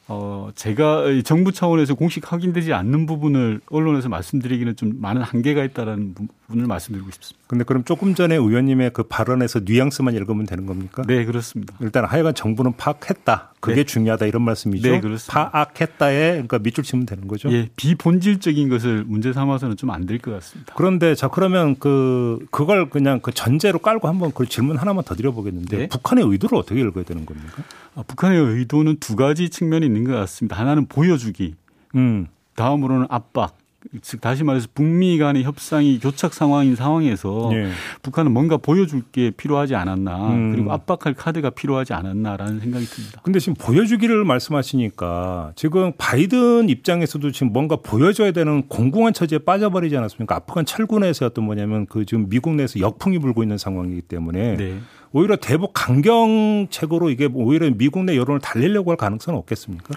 어, 0.07 0.49
제가 0.53 1.05
정부 1.23 1.51
차원에서 1.51 1.95
공식 1.95 2.31
확인되지 2.31 2.73
않는 2.73 3.07
부분을 3.07 3.59
언론에서 3.71 4.07
말씀드리기는 4.07 4.75
좀 4.75 4.93
많은 5.01 5.23
한계가 5.23 5.63
있다는 5.63 6.13
부분을 6.13 6.67
말씀드리고 6.67 7.09
싶습니다. 7.09 7.43
근데 7.47 7.63
그럼 7.63 7.83
조금 7.85 8.13
전에 8.13 8.35
의원님의 8.35 8.91
그 8.93 9.01
발언에서 9.03 9.61
뉘앙스만 9.65 10.13
읽으면 10.13 10.45
되는 10.45 10.67
겁니까? 10.67 11.01
네, 11.07 11.25
그렇습니다. 11.25 11.73
일단 11.79 12.05
하여간 12.05 12.35
정부는 12.35 12.73
파악했다. 12.77 13.54
그게 13.65 13.81
네. 13.81 13.83
중요하다 13.83 14.25
이런 14.27 14.41
말씀이죠. 14.43 14.89
네, 14.89 14.99
그렇습니다. 15.01 15.51
파악했다에 15.51 16.31
그러니까 16.31 16.59
밑줄 16.59 16.83
치면 16.83 17.05
되는 17.05 17.27
거죠. 17.27 17.51
예, 17.51 17.69
비본질적인 17.75 18.69
것을 18.69 19.03
문제 19.05 19.33
삼아서는 19.33 19.77
좀 19.77 19.89
안 19.91 20.05
될 20.05 20.19
것 20.19 20.31
같습니다. 20.31 20.73
그런데 20.77 21.15
자 21.15 21.27
그러면 21.27 21.75
그 21.79 22.39
그걸 22.51 22.89
그냥 22.89 23.19
그 23.21 23.31
전제로 23.31 23.79
깔고 23.79 24.07
한번 24.07 24.31
그 24.33 24.45
질문 24.45 24.77
하나만 24.77 25.03
더 25.03 25.15
드려보겠는데 25.15 25.77
네. 25.77 25.87
북한의 25.87 26.25
의도를 26.25 26.57
어떻게 26.57 26.79
읽어야 26.81 27.03
되는 27.03 27.25
겁니까? 27.25 27.63
아, 27.95 28.03
북한의 28.07 28.39
의도는 28.39 28.97
두 28.99 29.15
가지 29.15 29.49
측면이 29.49 29.85
있는 29.85 30.03
것 30.03 30.13
같습니다. 30.13 30.57
하나는 30.57 30.85
보여주기, 30.87 31.55
음. 31.95 32.27
다음으로는 32.55 33.07
압박. 33.09 33.57
즉 34.01 34.21
다시 34.21 34.43
말해서 34.43 34.67
북미 34.73 35.17
간의 35.17 35.43
협상이 35.43 35.99
교착 35.99 36.33
상황인 36.33 36.75
상황에서 36.75 37.49
네. 37.51 37.69
북한은 38.01 38.31
뭔가 38.31 38.57
보여줄 38.57 39.03
게 39.11 39.31
필요하지 39.31 39.75
않았나 39.75 40.29
음. 40.29 40.51
그리고 40.51 40.71
압박할 40.71 41.13
카드가 41.13 41.49
필요하지 41.51 41.93
않았나라는 41.93 42.59
생각이 42.59 42.85
듭니다. 42.85 43.21
근데 43.23 43.39
지금 43.39 43.53
보여주기를 43.55 44.23
말씀하시니까 44.25 45.53
지금 45.55 45.93
바이든 45.97 46.69
입장에서도 46.69 47.31
지금 47.31 47.53
뭔가 47.53 47.75
보여줘야 47.75 48.31
되는 48.31 48.67
공공한 48.67 49.13
처지에 49.13 49.39
빠져버리지 49.39 49.95
않았습니까? 49.97 50.35
아프간 50.35 50.65
철군에서 50.65 51.27
어떤 51.27 51.45
뭐냐면 51.45 51.85
그 51.85 52.05
지금 52.05 52.29
미국 52.29 52.55
내에서 52.55 52.79
역풍이 52.79 53.19
불고 53.19 53.43
있는 53.43 53.57
상황이기 53.57 54.01
때문에 54.01 54.57
네. 54.57 54.79
오히려 55.11 55.37
대북 55.37 55.71
강경책으로 55.73 57.09
이게 57.09 57.29
오히려 57.33 57.69
미국 57.71 58.03
내 58.03 58.17
여론을 58.17 58.41
달리려고 58.41 58.91
할 58.91 58.97
가능성은 58.97 59.39
없겠습니까? 59.39 59.95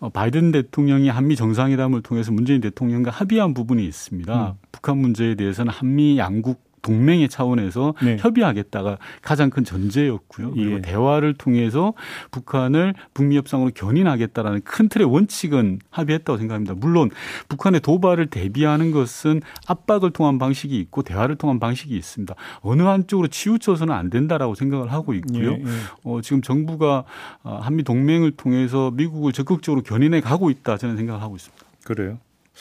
어, 0.00 0.08
바이든 0.08 0.50
대통령이 0.52 1.10
한미 1.10 1.36
정상회담을 1.36 2.02
통해서 2.02 2.32
문재인 2.32 2.60
대통령과 2.62 3.10
합의한 3.10 3.52
부분이 3.54 3.84
있습니다. 3.84 4.50
음. 4.50 4.54
북한 4.72 4.96
문제에 4.96 5.34
대해서는 5.34 5.72
한미 5.72 6.18
양국 6.18 6.69
동맹의 6.82 7.28
차원에서 7.28 7.94
네. 8.02 8.16
협의하겠다가 8.18 8.98
가장 9.22 9.50
큰 9.50 9.64
전제였고요. 9.64 10.52
그리고 10.52 10.76
예. 10.76 10.82
대화를 10.82 11.34
통해서 11.34 11.92
북한을 12.30 12.94
북미 13.14 13.36
협상으로 13.36 13.70
견인하겠다라는 13.74 14.62
큰 14.62 14.88
틀의 14.88 15.06
원칙은 15.10 15.80
합의했다고 15.90 16.38
생각합니다. 16.38 16.74
물론 16.74 17.10
북한의 17.48 17.80
도발을 17.80 18.26
대비하는 18.26 18.90
것은 18.90 19.42
압박을 19.66 20.10
통한 20.10 20.38
방식이 20.38 20.78
있고 20.78 21.02
대화를 21.02 21.36
통한 21.36 21.58
방식이 21.58 21.96
있습니다. 21.96 22.34
어느 22.60 22.82
한쪽으로 22.82 23.28
치우쳐서는 23.28 23.94
안 23.94 24.10
된다라고 24.10 24.54
생각을 24.54 24.92
하고 24.92 25.14
있고요. 25.14 25.52
예. 25.52 25.54
예. 25.56 25.66
어, 26.04 26.20
지금 26.22 26.42
정부가 26.42 27.04
어, 27.42 27.58
한미 27.62 27.82
동맹을 27.82 28.32
통해서 28.32 28.90
미국을 28.90 29.32
적극적으로 29.32 29.82
견인해 29.82 30.20
가고 30.20 30.50
있다 30.50 30.76
저는 30.76 30.96
생각을 30.96 31.22
하고 31.22 31.36
있습니다. 31.36 31.64
그래요? 31.84 32.18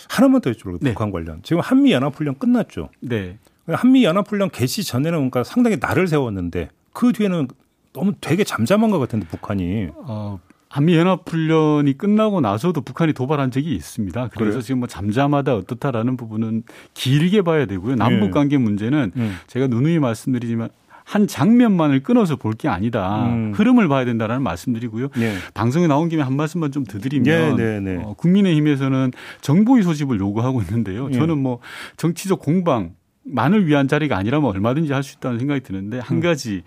하나만 0.07 0.41
더 0.41 0.51
여쭤볼게요. 0.51 0.77
네. 0.81 0.91
북한 0.93 1.11
관련. 1.11 1.41
지금 1.43 1.61
한미 1.61 1.91
연합 1.91 2.15
훈련 2.15 2.38
끝났죠. 2.38 2.89
네. 3.01 3.38
한미 3.75 4.03
연합훈련 4.03 4.49
개시 4.49 4.83
전에는 4.83 5.17
그러니까 5.17 5.43
상당히 5.43 5.77
날을 5.79 6.07
세웠는데 6.07 6.69
그 6.93 7.11
뒤에는 7.13 7.47
너무 7.93 8.13
되게 8.21 8.43
잠잠한 8.43 8.91
것 8.91 8.99
같은데 8.99 9.27
북한이. 9.27 9.89
어, 9.95 10.39
한미 10.69 10.95
연합훈련이 10.97 11.97
끝나고 11.97 12.41
나서도 12.41 12.81
북한이 12.81 13.13
도발한 13.13 13.49
적이 13.51 13.73
있습니다. 13.75 14.27
그래서 14.29 14.51
그래요? 14.51 14.61
지금 14.61 14.79
뭐 14.79 14.88
잠잠하다 14.88 15.55
어떻다라는 15.55 16.15
부분은 16.15 16.63
길게 16.93 17.41
봐야 17.41 17.65
되고요. 17.65 17.95
남북 17.95 18.25
네. 18.25 18.31
관계 18.31 18.57
문제는 18.57 19.11
네. 19.15 19.31
제가 19.47 19.65
누누이 19.67 19.97
말씀드리지만 19.99 20.69
한 21.05 21.25
장면만을 21.25 22.03
끊어서 22.03 22.35
볼 22.35 22.53
게 22.53 22.67
아니다. 22.67 23.25
음. 23.25 23.51
흐름을 23.55 23.88
봐야 23.88 24.05
된다라는 24.05 24.43
말씀드리고요. 24.43 25.07
네. 25.17 25.33
방송에 25.55 25.88
나온 25.88 26.07
김에 26.07 26.21
한 26.21 26.35
말씀만 26.35 26.71
좀더 26.71 26.99
드리면 26.99 27.55
네, 27.55 27.79
네, 27.79 27.79
네, 27.79 28.03
어, 28.03 28.13
국민의힘에서는 28.13 29.11
정보위 29.41 29.81
소집을 29.81 30.19
요구하고 30.19 30.61
있는데요. 30.61 31.09
저는 31.09 31.39
뭐 31.39 31.59
정치적 31.97 32.39
공방 32.39 32.91
만을 33.29 33.67
위한 33.67 33.88
자리가 33.88 34.17
아니라면 34.17 34.50
얼마든지 34.50 34.91
할 34.93 35.03
수 35.03 35.15
있다는 35.17 35.39
생각이 35.39 35.62
드는데 35.62 36.00
한 36.00 36.17
음. 36.17 36.21
가지 36.21 36.62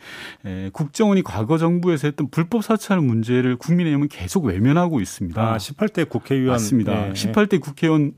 에, 0.44 0.70
국정원이 0.72 1.22
과거 1.22 1.58
정부에서 1.58 2.08
했던 2.08 2.28
불법 2.30 2.64
사찰 2.64 3.00
문제를 3.00 3.56
국민의힘은 3.56 4.08
계속 4.08 4.44
외면하고 4.46 5.00
있습니다. 5.00 5.40
아, 5.40 5.56
18대 5.58 6.08
국회의원 6.08 6.52
맞습니다. 6.52 7.08
네. 7.08 7.12
18대 7.12 7.60
국회의원에 7.60 8.12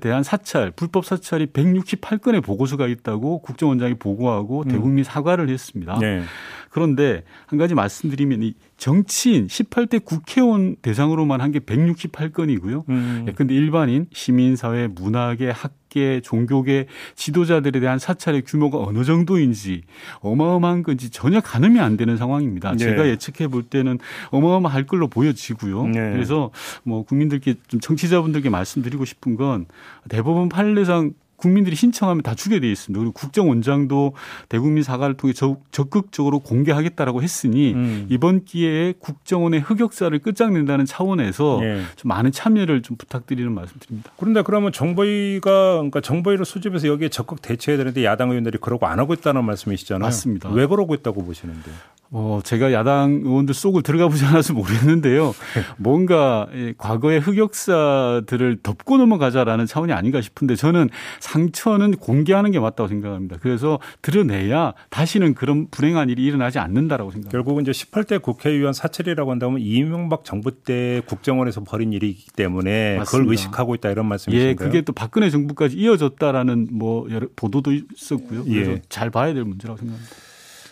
대한 0.00 0.22
사찰, 0.22 0.70
불법 0.70 1.04
사찰이 1.06 1.46
168건의 1.46 2.42
보고서가 2.44 2.86
있다고 2.86 3.40
국정원장이 3.40 3.94
보고하고 3.94 4.64
음. 4.66 4.68
대국민 4.68 5.04
사과를 5.04 5.48
했습니다. 5.48 5.98
네. 6.00 6.22
그런데 6.70 7.22
한 7.46 7.58
가지 7.58 7.74
말씀드리면 7.74 8.42
이 8.42 8.52
정치인 8.76 9.46
18대 9.46 10.04
국회의원 10.04 10.76
대상으로만 10.82 11.40
한 11.40 11.50
게 11.52 11.60
168건이고요. 11.60 12.84
음. 12.88 13.24
예, 13.28 13.32
근데 13.32 13.54
일반인, 13.54 14.06
시민 14.12 14.56
사회, 14.56 14.86
문화계, 14.88 15.50
학 15.50 15.72
계, 15.96 16.20
종교계 16.20 16.88
지도자들에 17.14 17.80
대한 17.80 17.98
사찰의 17.98 18.42
규모가 18.42 18.78
어느 18.78 19.02
정도인지 19.02 19.84
어마어마한 20.20 20.82
건지 20.82 21.08
전혀 21.08 21.40
가늠이 21.40 21.80
안 21.80 21.96
되는 21.96 22.18
상황입니다. 22.18 22.72
네. 22.72 22.76
제가 22.76 23.08
예측해 23.08 23.48
볼 23.48 23.62
때는 23.62 23.98
어마어마할 24.30 24.84
걸로 24.84 25.08
보여지고요. 25.08 25.86
네. 25.86 26.12
그래서 26.12 26.50
뭐 26.82 27.02
국민들께 27.02 27.54
좀 27.68 27.80
청취자분들께 27.80 28.50
말씀드리고 28.50 29.06
싶은 29.06 29.36
건 29.36 29.64
대법원 30.10 30.50
판례상 30.50 31.14
국민들이 31.36 31.76
신청하면 31.76 32.22
다 32.22 32.34
주게 32.34 32.60
돼 32.60 32.70
있습니다. 32.70 32.98
그리고 32.98 33.12
국정원장도 33.12 34.14
대국민 34.48 34.82
사과를 34.82 35.16
통해 35.16 35.32
적극적으로 35.70 36.40
공개하겠다라고 36.40 37.22
했으니 37.22 37.72
음. 37.74 38.06
이번 38.08 38.44
기회에 38.44 38.94
국정원의 38.98 39.60
흑역사를 39.60 40.18
끝장낸다는 40.18 40.86
차원에서 40.86 41.60
예. 41.62 41.82
좀 41.96 42.08
많은 42.08 42.32
참여를 42.32 42.82
좀 42.82 42.96
부탁드리는 42.96 43.52
말씀드립니다. 43.52 44.10
그런데 44.16 44.42
그러면 44.42 44.72
정보위가 44.72 45.74
그러니까 45.76 46.00
정보위를 46.00 46.44
수집해서 46.44 46.88
여기에 46.88 47.10
적극 47.10 47.42
대처해야 47.42 47.78
되는데 47.78 48.04
야당 48.04 48.30
의원들이 48.30 48.58
그러고 48.58 48.86
안 48.86 48.98
하고 48.98 49.14
있다는 49.14 49.44
말씀이시잖아요. 49.44 50.06
맞습니다. 50.06 50.50
왜 50.50 50.66
그러고 50.66 50.94
있다고 50.94 51.24
보시는데? 51.24 51.70
어, 52.10 52.40
제가 52.44 52.72
야당 52.72 53.20
의원들 53.24 53.54
속을 53.54 53.82
들어가 53.82 54.08
보지 54.08 54.24
않아서 54.24 54.52
모르겠는데요. 54.52 55.34
뭔가 55.76 56.46
과거의 56.78 57.20
흑역사들을 57.20 58.58
덮고 58.62 58.96
넘어가자라는 58.96 59.66
차원이 59.66 59.92
아닌가 59.92 60.20
싶은데 60.20 60.54
저는 60.56 60.88
상처는 61.20 61.96
공개하는 61.96 62.52
게 62.52 62.60
맞다고 62.60 62.88
생각합니다. 62.88 63.36
그래서 63.40 63.78
드러내야 64.02 64.74
다시는 64.90 65.34
그런 65.34 65.68
불행한 65.70 66.08
일이 66.10 66.24
일어나지 66.24 66.58
않는다라고 66.58 67.10
생각합니다. 67.10 67.30
결국은 67.30 67.62
이제 67.62 67.72
18대 67.72 68.22
국회의원 68.22 68.72
사찰이라고 68.72 69.30
한다면 69.30 69.60
이명박 69.60 70.24
정부 70.24 70.52
때 70.52 71.02
국정원에서 71.06 71.64
벌인 71.64 71.92
일이기 71.92 72.26
때문에 72.36 72.98
맞습니다. 72.98 73.04
그걸 73.04 73.32
의식하고 73.32 73.74
있다 73.74 73.90
이런 73.90 74.06
말씀이신가요? 74.06 74.50
예, 74.50 74.54
그게 74.54 74.82
또 74.82 74.92
박근혜 74.92 75.30
정부까지 75.30 75.76
이어졌다라는 75.76 76.68
뭐 76.72 77.08
보도도 77.34 77.72
있었고요. 77.72 78.44
그래서 78.44 78.72
예. 78.72 78.82
잘 78.88 79.10
봐야 79.10 79.34
될 79.34 79.44
문제라고 79.44 79.78
생각합니다. 79.78 80.16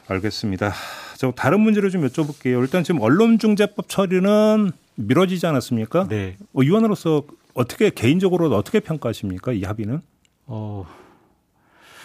알겠습니다. 0.08 0.72
저 1.16 1.30
다른 1.32 1.60
문제를 1.60 1.90
좀 1.90 2.06
여쭤볼게요. 2.06 2.60
일단 2.60 2.84
지금 2.84 3.00
언론중재법 3.00 3.88
처리는 3.88 4.72
미뤄지지 4.96 5.46
않았습니까? 5.46 6.08
네. 6.08 6.36
어, 6.52 6.62
의원으로서 6.62 7.22
어떻게 7.54 7.90
개인적으로 7.90 8.54
어떻게 8.54 8.80
평가하십니까? 8.80 9.52
이 9.52 9.64
합의는? 9.64 10.00
어, 10.46 10.84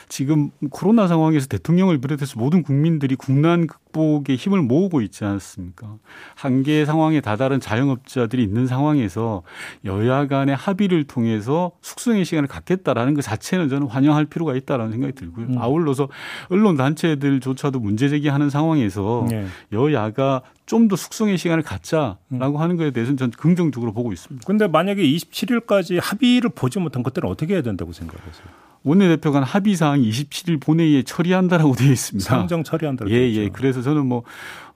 지금 0.09 0.49
코로나 0.71 1.07
상황에서 1.07 1.47
대통령을 1.47 2.01
비롯해서 2.01 2.37
모든 2.37 2.63
국민들이 2.63 3.15
국난 3.15 3.67
극복에 3.67 4.35
힘을 4.35 4.61
모으고 4.61 5.01
있지 5.01 5.23
않습니까? 5.23 5.95
한계 6.35 6.83
상황에 6.83 7.21
다다른 7.21 7.59
자영업자들이 7.59 8.43
있는 8.43 8.67
상황에서 8.67 9.43
여야 9.85 10.27
간의 10.27 10.55
합의를 10.55 11.05
통해서 11.05 11.71
숙성의 11.81 12.25
시간을 12.25 12.47
갖겠다라는 12.49 13.13
것 13.13 13.21
자체는 13.21 13.69
저는 13.69 13.87
환영할 13.87 14.25
필요가 14.25 14.55
있다라는 14.55 14.91
생각이 14.91 15.13
들고요. 15.13 15.45
음. 15.45 15.57
아울러서 15.57 16.09
언론 16.49 16.75
단체들조차도 16.75 17.79
문제 17.79 18.09
제기하는 18.09 18.49
상황에서 18.49 19.25
네. 19.29 19.45
여야가 19.71 20.41
좀 20.65 20.87
더 20.89 20.95
숙성의 20.95 21.37
시간을 21.37 21.63
갖자라고 21.63 22.17
음. 22.31 22.57
하는 22.57 22.75
것에 22.77 22.91
대해서는 22.91 23.17
저는 23.17 23.31
긍정적으로 23.31 23.93
보고 23.93 24.11
있습니다. 24.11 24.43
그런데 24.45 24.67
만약에 24.67 25.03
27일까지 25.03 25.99
합의를 26.01 26.49
보지 26.49 26.79
못한 26.79 27.03
것들은 27.03 27.29
어떻게 27.29 27.53
해야 27.53 27.61
된다고 27.61 27.91
생각하세요? 27.91 28.68
원내대표 28.83 29.31
간 29.31 29.43
합의 29.43 29.75
사항 29.75 30.01
27일 30.01 30.61
본회의에 30.61 31.03
처리한다라고 31.03 31.73
되어 31.75 31.91
있습니다. 31.91 32.29
상정 32.29 32.63
처리한다고. 32.63 33.11
예, 33.11 33.15
예. 33.33 33.49
그래서 33.49 33.81
저는 33.81 34.05
뭐 34.05 34.23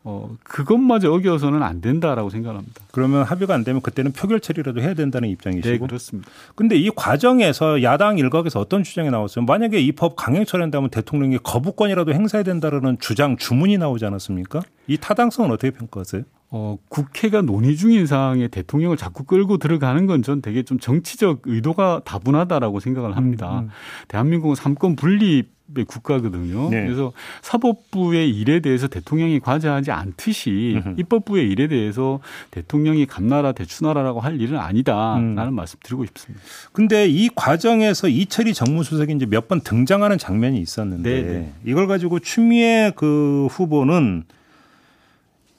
어, 0.05 0.35
그것마저 0.43 1.09
어겨서는 1.13 1.63
안 1.63 1.79
된다라고 1.79 2.29
생각합니다. 2.29 2.81
그러면 2.91 3.23
합의가 3.23 3.53
안 3.55 3.63
되면 3.63 3.81
그때는 3.81 4.11
표결 4.11 4.41
처리라도 4.41 4.81
해야 4.81 4.93
된다는 4.93 5.29
입장이시고. 5.29 5.69
네, 5.69 5.77
그렇습니다. 5.77 6.29
근데 6.55 6.75
이 6.75 6.89
과정에서 6.93 7.81
야당 7.83 8.17
일각에서 8.17 8.59
어떤 8.59 8.83
주장이 8.83 9.09
나왔어요? 9.09 9.45
만약에 9.45 9.79
이 9.79 9.93
법 9.93 10.17
강행 10.17 10.43
처리한다면 10.43 10.89
대통령이 10.89 11.37
거부권이라도 11.41 12.13
행사해야 12.13 12.43
된다는 12.43 12.97
주장 12.99 13.37
주문이 13.37 13.77
나오지 13.77 14.05
않았습니까? 14.05 14.61
이 14.87 14.97
타당성은 14.97 15.51
어떻게 15.51 15.71
평가하세요? 15.71 16.23
어, 16.55 16.77
국회가 16.87 17.41
논의 17.41 17.75
중인 17.75 18.05
사항에 18.05 18.47
대통령을 18.47 18.95
자꾸 18.95 19.23
끌고 19.23 19.57
들어가는 19.57 20.05
건 20.05 20.21
전 20.23 20.41
되게 20.41 20.61
좀 20.63 20.79
정치적 20.79 21.41
의도가 21.45 22.01
다분하다라고 22.05 22.79
생각을 22.79 23.17
합니다. 23.17 23.59
음, 23.59 23.63
음. 23.65 23.69
대한민국은 24.07 24.55
삼권 24.55 24.95
분립 24.95 25.51
의 25.75 25.85
국가거든요. 25.85 26.69
네. 26.69 26.83
그래서 26.83 27.13
사법부의 27.41 28.29
일에 28.29 28.59
대해서 28.59 28.87
대통령이 28.87 29.39
과제하지 29.39 29.91
않듯이 29.91 30.79
음흠. 30.85 30.95
입법부의 30.99 31.49
일에 31.49 31.67
대해서 31.67 32.19
대통령이 32.51 33.05
감나라 33.07 33.53
대추나라라고 33.53 34.19
할 34.19 34.39
일은 34.39 34.59
아니다라는 34.59 35.47
음. 35.47 35.55
말씀 35.55 35.79
드리고 35.81 36.05
싶습니다. 36.05 36.43
근데 36.73 37.07
이 37.07 37.29
과정에서 37.33 38.07
이철이 38.09 38.53
정무수석이 38.53 39.13
이제 39.13 39.25
몇 39.25 39.47
번 39.47 39.61
등장하는 39.61 40.17
장면이 40.19 40.59
있었는데 40.59 41.09
네네. 41.09 41.33
네. 41.39 41.53
이걸 41.65 41.87
가지고 41.87 42.19
추미애 42.19 42.91
그 42.95 43.47
후보는 43.49 44.25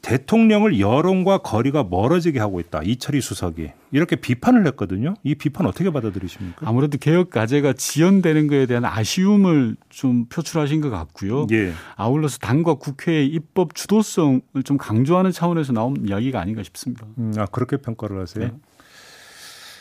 대통령을 0.05 0.81
여론과 0.81 1.39
거리가 1.39 1.85
멀어지게 1.85 2.39
하고 2.39 2.61
있다. 2.61 2.83
이철희 2.83 3.23
수석이 3.23 3.71
이렇게 3.91 4.17
비판을 4.17 4.67
했거든요. 4.67 5.15
이 5.23 5.35
비판 5.35 5.67
어떻게 5.67 5.91
받아들이십니까? 5.91 6.69
아무래도 6.69 6.99
개혁 6.99 7.31
과제가 7.31 7.73
지연되는 7.73 8.47
것에 8.49 8.67
대한 8.67 8.85
아쉬움을 8.85 9.77
좀 9.89 10.27
표출하신 10.27 10.83
것 10.83 10.91
같고요. 10.91 11.47
예. 11.53 11.73
아울러서 11.97 12.37
당과 12.39 12.75
국회의 12.75 13.27
입법 13.29 13.75
주도성을 13.75 14.43
좀 14.65 14.77
강조하는 14.77 15.33
차원에서 15.33 15.73
나온 15.73 15.97
이야기가 16.07 16.39
아닌가 16.39 16.63
싶습니다. 16.63 17.07
음, 17.17 17.33
아 17.39 17.47
그렇게 17.47 17.79
평가를 17.79 18.21
하세요? 18.21 18.45
네. 18.45 18.53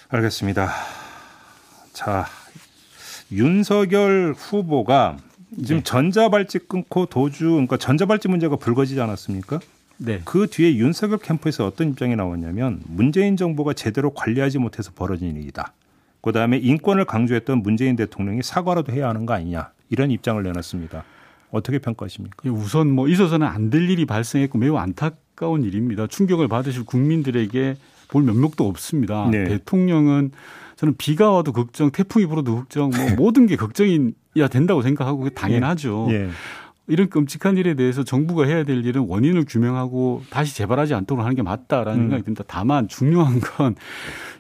알겠습니다. 0.07 0.69
자 1.91 2.25
윤석열 3.29 4.33
후보가 4.37 5.17
지금 5.63 5.77
네. 5.77 5.83
전자발찌 5.83 6.59
끊고 6.59 7.07
도주, 7.07 7.49
그러니까 7.49 7.75
전자발찌 7.77 8.29
문제가 8.29 8.55
불거지지 8.55 9.01
않았습니까? 9.01 9.59
네. 10.05 10.21
그 10.25 10.47
뒤에 10.47 10.75
윤석열 10.75 11.17
캠프에서 11.19 11.65
어떤 11.65 11.89
입장이 11.89 12.15
나왔냐면 12.15 12.81
문재인 12.87 13.37
정부가 13.37 13.73
제대로 13.73 14.11
관리하지 14.13 14.59
못해서 14.59 14.91
벌어진 14.93 15.35
일이다. 15.37 15.73
그다음에 16.21 16.57
인권을 16.57 17.05
강조했던 17.05 17.63
문재인 17.63 17.95
대통령이 17.95 18.41
사과라도 18.43 18.91
해야 18.93 19.09
하는 19.09 19.25
거 19.25 19.33
아니냐 19.33 19.69
이런 19.89 20.11
입장을 20.11 20.41
내놨습니다. 20.41 21.03
어떻게 21.51 21.79
평가하십니까? 21.79 22.37
예, 22.45 22.49
우선 22.49 22.91
뭐 22.91 23.07
있어서는 23.07 23.45
안 23.47 23.69
될 23.69 23.89
일이 23.89 24.05
발생했고 24.05 24.57
매우 24.57 24.75
안타까운 24.77 25.63
일입니다. 25.63 26.07
충격을 26.07 26.47
받으실 26.47 26.85
국민들에게 26.85 27.75
볼 28.07 28.23
면목도 28.23 28.67
없습니다. 28.67 29.29
네. 29.31 29.43
대통령은 29.45 30.31
저는 30.75 30.95
비가 30.97 31.31
와도 31.31 31.51
걱정, 31.53 31.91
태풍이 31.91 32.25
불어도 32.25 32.55
걱정, 32.55 32.89
뭐 32.89 32.99
모든 33.15 33.45
게 33.47 33.55
걱정이야 33.55 34.47
된다고 34.51 34.81
생각하고 34.81 35.29
당연하죠. 35.29 36.07
예. 36.09 36.13
예. 36.13 36.29
이런 36.87 37.09
끔찍한 37.09 37.57
일에 37.57 37.75
대해서 37.75 38.03
정부가 38.03 38.45
해야 38.45 38.63
될 38.63 38.85
일은 38.85 39.05
원인을 39.07 39.45
규명하고 39.47 40.23
다시 40.29 40.55
재발하지 40.55 40.93
않도록 40.93 41.23
하는 41.23 41.35
게 41.35 41.41
맞다라는 41.41 41.99
음. 41.99 42.03
생각이 42.03 42.23
듭니다. 42.23 42.43
다만 42.47 42.87
중요한 42.87 43.39
건 43.39 43.75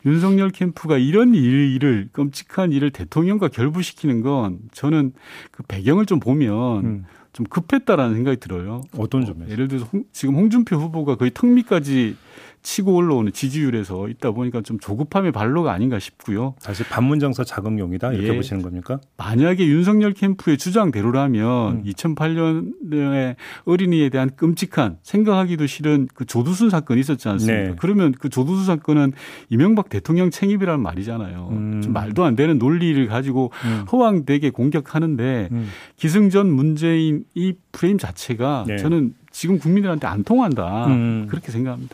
윤석열 0.05 0.49
캠프가 0.49 0.97
이런 0.97 1.33
일을 1.33 2.09
끔찍한 2.11 2.73
일을 2.73 2.91
대통령과 2.91 3.47
결부시키는 3.47 4.21
건 4.21 4.59
저는 4.73 5.13
그 5.51 5.63
배경을 5.63 6.05
좀 6.05 6.19
보면 6.19 6.85
음. 6.85 7.05
좀 7.31 7.45
급했다라는 7.45 8.13
생각이 8.15 8.37
들어요. 8.37 8.81
어떤 8.97 9.25
점에서? 9.25 9.49
예를 9.49 9.67
들어서 9.67 9.87
홍, 9.91 10.03
지금 10.11 10.35
홍준표 10.35 10.75
후보가 10.75 11.15
거의 11.15 11.31
턱밑까지 11.33 12.15
치고 12.63 12.95
올라오는 12.95 13.31
지지율에서 13.31 14.07
있다 14.07 14.31
보니까 14.31 14.61
좀 14.61 14.79
조급함의 14.79 15.33
발로가 15.33 15.73
아닌가 15.73 15.99
싶고요. 15.99 16.55
사실 16.59 16.87
반문정서 16.87 17.43
자극용이다 17.43 18.13
이렇게 18.13 18.29
예. 18.29 18.35
보시는 18.35 18.61
겁니까? 18.63 18.99
만약에 19.17 19.67
윤석열 19.67 20.13
캠프의 20.13 20.57
주장대로라면 20.57 21.71
음. 21.71 21.83
2008년에 21.83 23.35
어린이에 23.65 24.09
대한 24.09 24.31
끔찍한 24.35 24.97
생각하기도 25.03 25.67
싫은 25.67 26.07
그 26.13 26.25
조두순 26.25 26.69
사건이 26.69 27.01
있었지 27.01 27.27
않습니까? 27.27 27.69
네. 27.69 27.75
그러면 27.77 28.13
그 28.17 28.29
조두순 28.29 28.65
사건은 28.65 29.11
이명박 29.49 29.89
대통령 29.89 30.31
책임이라는 30.31 30.81
말이잖아요. 30.81 31.49
음. 31.51 31.81
좀 31.83 31.93
말도 31.93 32.23
안 32.23 32.35
되는 32.35 32.57
논리를 32.57 33.05
가지고 33.07 33.51
음. 33.65 33.85
허황되게 33.91 34.51
공격하는데 34.51 35.49
음. 35.51 35.67
기승전 35.97 36.49
문재인 36.49 37.25
이 37.35 37.53
프레임 37.73 37.97
자체가 37.97 38.63
네. 38.67 38.77
저는 38.77 39.15
지금 39.31 39.59
국민들한테 39.59 40.07
안 40.07 40.23
통한다 40.23 40.87
음. 40.87 41.27
그렇게 41.29 41.51
생각합니다. 41.51 41.93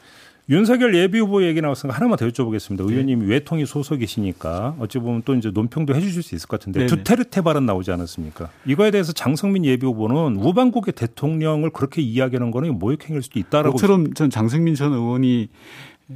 윤석열 0.49 0.95
예비 0.95 1.19
후보 1.19 1.43
얘기 1.43 1.61
나왔으니까 1.61 1.95
하나만 1.95 2.17
더 2.17 2.27
여쭤보겠습니다. 2.27 2.85
네. 2.85 2.93
의원님이 2.93 3.27
외통위 3.27 3.65
소속이시니까 3.65 4.75
어찌 4.79 4.97
보면 4.99 5.21
또 5.25 5.35
이제 5.35 5.51
논평도 5.51 5.93
해주실 5.93 6.23
수 6.23 6.35
있을 6.35 6.47
것 6.47 6.59
같은데 6.59 6.79
네네. 6.79 6.87
두테르테 6.87 7.41
발언 7.41 7.65
나오지 7.65 7.91
않았습니까? 7.91 8.49
이거에 8.65 8.91
대해서 8.91 9.11
장성민 9.11 9.63
예비 9.65 9.85
후보는 9.85 10.37
우방국의 10.37 10.93
대통령을 10.93 11.69
그렇게 11.69 12.01
이야기하는 12.01 12.51
거는 12.51 12.79
모욕행위일 12.79 13.21
수도 13.21 13.39
있다라고. 13.39 13.73
모처럼 13.73 14.13
전 14.13 14.29
장성민 14.29 14.75
전 14.75 14.93
의원이 14.93 15.49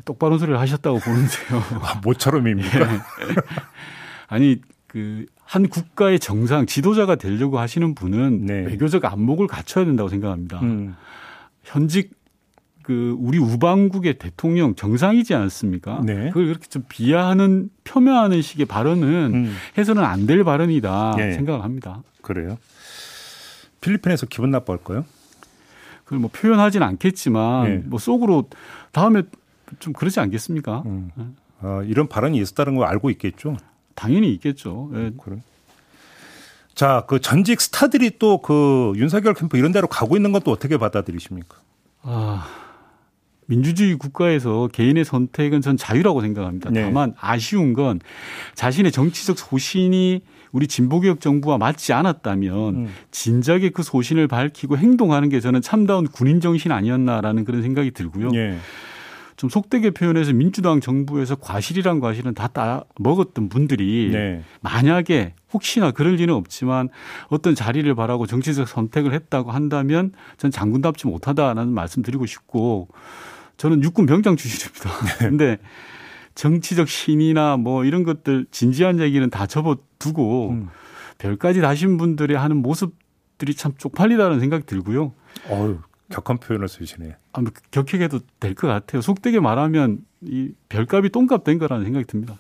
똑바른 0.05 0.39
소리를 0.39 0.59
하셨다고 0.59 0.99
보는데요. 0.99 1.59
아, 1.83 2.01
모처럼입니까? 2.03 2.79
네. 2.79 2.99
아니 4.27 4.59
그 4.87 5.25
한 5.53 5.67
국가의 5.67 6.19
정상 6.19 6.65
지도자가 6.65 7.15
되려고 7.15 7.59
하시는 7.59 7.93
분은 7.93 8.45
네. 8.47 8.65
외교적 8.65 9.05
안목을 9.05 9.45
갖춰야 9.45 9.85
된다고 9.85 10.09
생각합니다. 10.09 10.59
음. 10.61 10.95
현직 11.63 12.09
그 12.83 13.15
우리 13.19 13.37
우방국의 13.37 14.15
대통령 14.19 14.75
정상이지 14.75 15.33
않습니까? 15.33 16.01
네. 16.03 16.27
그걸 16.27 16.47
그렇게 16.47 16.67
좀 16.67 16.83
비하하는 16.89 17.69
폄훼하는 17.85 18.41
식의 18.41 18.65
발언은 18.65 19.07
음. 19.33 19.55
해서는 19.77 20.03
안 20.03 20.27
될 20.27 20.43
발언이다 20.43 21.15
네. 21.17 21.33
생각을 21.33 21.63
합니다. 21.63 22.03
그래요? 22.21 22.57
필리핀에서 23.81 24.25
기분 24.27 24.51
나빠할까요? 24.51 25.05
그걸 26.03 26.19
뭐 26.19 26.29
표현하진 26.31 26.83
않겠지만 26.83 27.63
네. 27.65 27.81
뭐 27.85 27.99
속으로 27.99 28.49
다음에 28.91 29.23
좀 29.79 29.93
그러지 29.93 30.19
않겠습니까? 30.19 30.83
음. 30.85 31.11
아, 31.61 31.81
이런 31.85 32.07
발언이 32.07 32.37
있었다는 32.37 32.75
걸 32.75 32.87
알고 32.87 33.09
있겠죠. 33.11 33.57
당연히 33.95 34.31
있겠죠. 34.33 34.91
예. 34.95 35.11
그래. 35.23 35.37
자, 36.75 37.05
그 37.07 37.19
전직 37.21 37.61
스타들이 37.61 38.17
또 38.19 38.39
그 38.41 38.93
윤석열 38.97 39.33
캠프 39.33 39.57
이런 39.57 39.71
데로 39.71 39.87
가고 39.87 40.15
있는 40.15 40.31
것도 40.31 40.51
어떻게 40.51 40.77
받아들이십니까? 40.77 41.57
아. 42.03 42.47
민주주의 43.47 43.95
국가에서 43.95 44.69
개인의 44.71 45.05
선택은 45.05 45.61
전 45.61 45.77
자유라고 45.77 46.21
생각합니다. 46.21 46.69
네. 46.69 46.83
다만 46.83 47.13
아쉬운 47.19 47.73
건 47.73 47.99
자신의 48.55 48.91
정치적 48.91 49.37
소신이 49.37 50.21
우리 50.51 50.67
진보개혁 50.67 51.19
정부와 51.19 51.57
맞지 51.57 51.93
않았다면 51.93 52.75
음. 52.75 52.87
진작에 53.11 53.69
그 53.69 53.81
소신을 53.81 54.27
밝히고 54.27 54.77
행동하는 54.77 55.29
게 55.29 55.39
저는 55.39 55.61
참다운 55.61 56.07
군인 56.07 56.41
정신 56.41 56.71
아니었나라는 56.71 57.43
그런 57.43 57.61
생각이 57.63 57.91
들고요. 57.91 58.31
네. 58.31 58.57
좀 59.35 59.49
속되게 59.49 59.89
표현해서 59.89 60.31
민주당 60.31 60.79
정부에서 60.79 61.35
과실이란 61.35 61.99
과실은 61.99 62.33
다 62.33 62.47
따 62.53 62.83
먹었던 62.99 63.49
분들이 63.49 64.09
네. 64.11 64.43
만약에 64.61 65.33
혹시나 65.51 65.89
그럴 65.89 66.17
리는 66.17 66.31
없지만 66.31 66.89
어떤 67.29 67.55
자리를 67.55 67.93
바라고 67.95 68.27
정치적 68.27 68.67
선택을 68.67 69.11
했다고 69.11 69.49
한다면 69.49 70.11
전 70.37 70.51
장군답지 70.51 71.07
못하다라는 71.07 71.73
말씀 71.73 72.03
드리고 72.03 72.27
싶고 72.27 72.89
저는 73.57 73.83
육군 73.83 74.05
병장 74.05 74.35
출신입니다. 74.35 74.89
네. 75.19 75.29
근데 75.29 75.57
정치적 76.35 76.87
신이나 76.89 77.57
뭐 77.57 77.85
이런 77.85 78.03
것들 78.03 78.45
진지한 78.51 78.99
얘기는 78.99 79.27
다 79.29 79.45
접어두고 79.45 80.49
음. 80.51 80.69
별까지 81.19 81.61
다신 81.61 81.97
분들이 81.97 82.33
하는 82.35 82.57
모습들이 82.57 83.53
참 83.55 83.73
쪽팔리다는 83.77 84.39
생각이 84.39 84.65
들고요. 84.65 85.13
어유 85.49 85.79
격한 86.09 86.37
표현을 86.39 86.67
쓰시네. 86.67 87.15
아, 87.33 87.41
뭐 87.41 87.51
격하게도 87.71 88.19
될 88.39 88.55
것 88.55 88.67
같아요. 88.67 89.01
속되게 89.01 89.39
말하면 89.39 89.99
이 90.21 90.51
별값이 90.69 91.09
똥값 91.09 91.43
된 91.43 91.57
거라는 91.59 91.85
생각이 91.85 92.05
듭니다. 92.05 92.35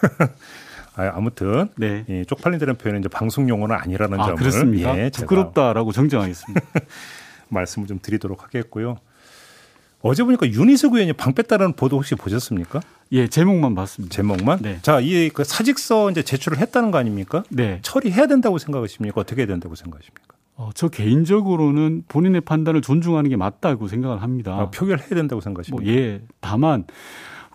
아, 0.96 1.20
무튼 1.20 1.68
네. 1.76 2.04
예, 2.08 2.24
쪽팔린다는 2.24 2.76
표현은 2.76 3.00
이제 3.00 3.08
방송 3.08 3.48
용어는 3.48 3.76
아니라는 3.76 4.18
아, 4.18 4.24
점을 4.24 4.36
그렇습니다. 4.38 4.96
예, 4.98 5.10
부끄럽다라고 5.10 5.92
정정하겠습니다. 5.92 6.60
말씀을 7.50 7.86
좀 7.86 7.98
드리도록 8.00 8.44
하겠고요. 8.44 8.96
어제 10.02 10.22
보니까 10.22 10.46
윤희숙 10.48 10.94
의원이 10.94 11.14
방 11.14 11.32
뺐다는 11.34 11.72
보도 11.72 11.96
혹시 11.96 12.14
보셨습니까? 12.14 12.80
예, 13.12 13.26
제목만 13.28 13.74
봤습니다. 13.74 14.12
제목만? 14.14 14.58
네. 14.62 14.78
자, 14.82 15.00
이 15.00 15.30
그 15.32 15.42
사직서 15.44 16.10
이제 16.10 16.22
제출을 16.22 16.58
했다는 16.58 16.90
거 16.90 16.98
아닙니까? 16.98 17.42
네. 17.50 17.80
처리해야 17.82 18.26
된다고 18.26 18.58
생각하십니까? 18.58 19.20
어떻게 19.20 19.42
해야 19.42 19.46
된다고 19.46 19.74
생각하십니까? 19.74 20.34
어, 20.54 20.70
저 20.74 20.88
개인적으로는 20.88 22.04
본인의 22.08 22.42
판단을 22.42 22.82
존중하는 22.82 23.28
게 23.30 23.36
맞다고 23.36 23.88
생각을 23.88 24.22
합니다. 24.22 24.52
아, 24.58 24.70
표결해야 24.70 25.08
된다고 25.08 25.40
생각하십니까? 25.40 25.84
뭐, 25.84 25.92
예. 25.94 26.22
다만 26.40 26.84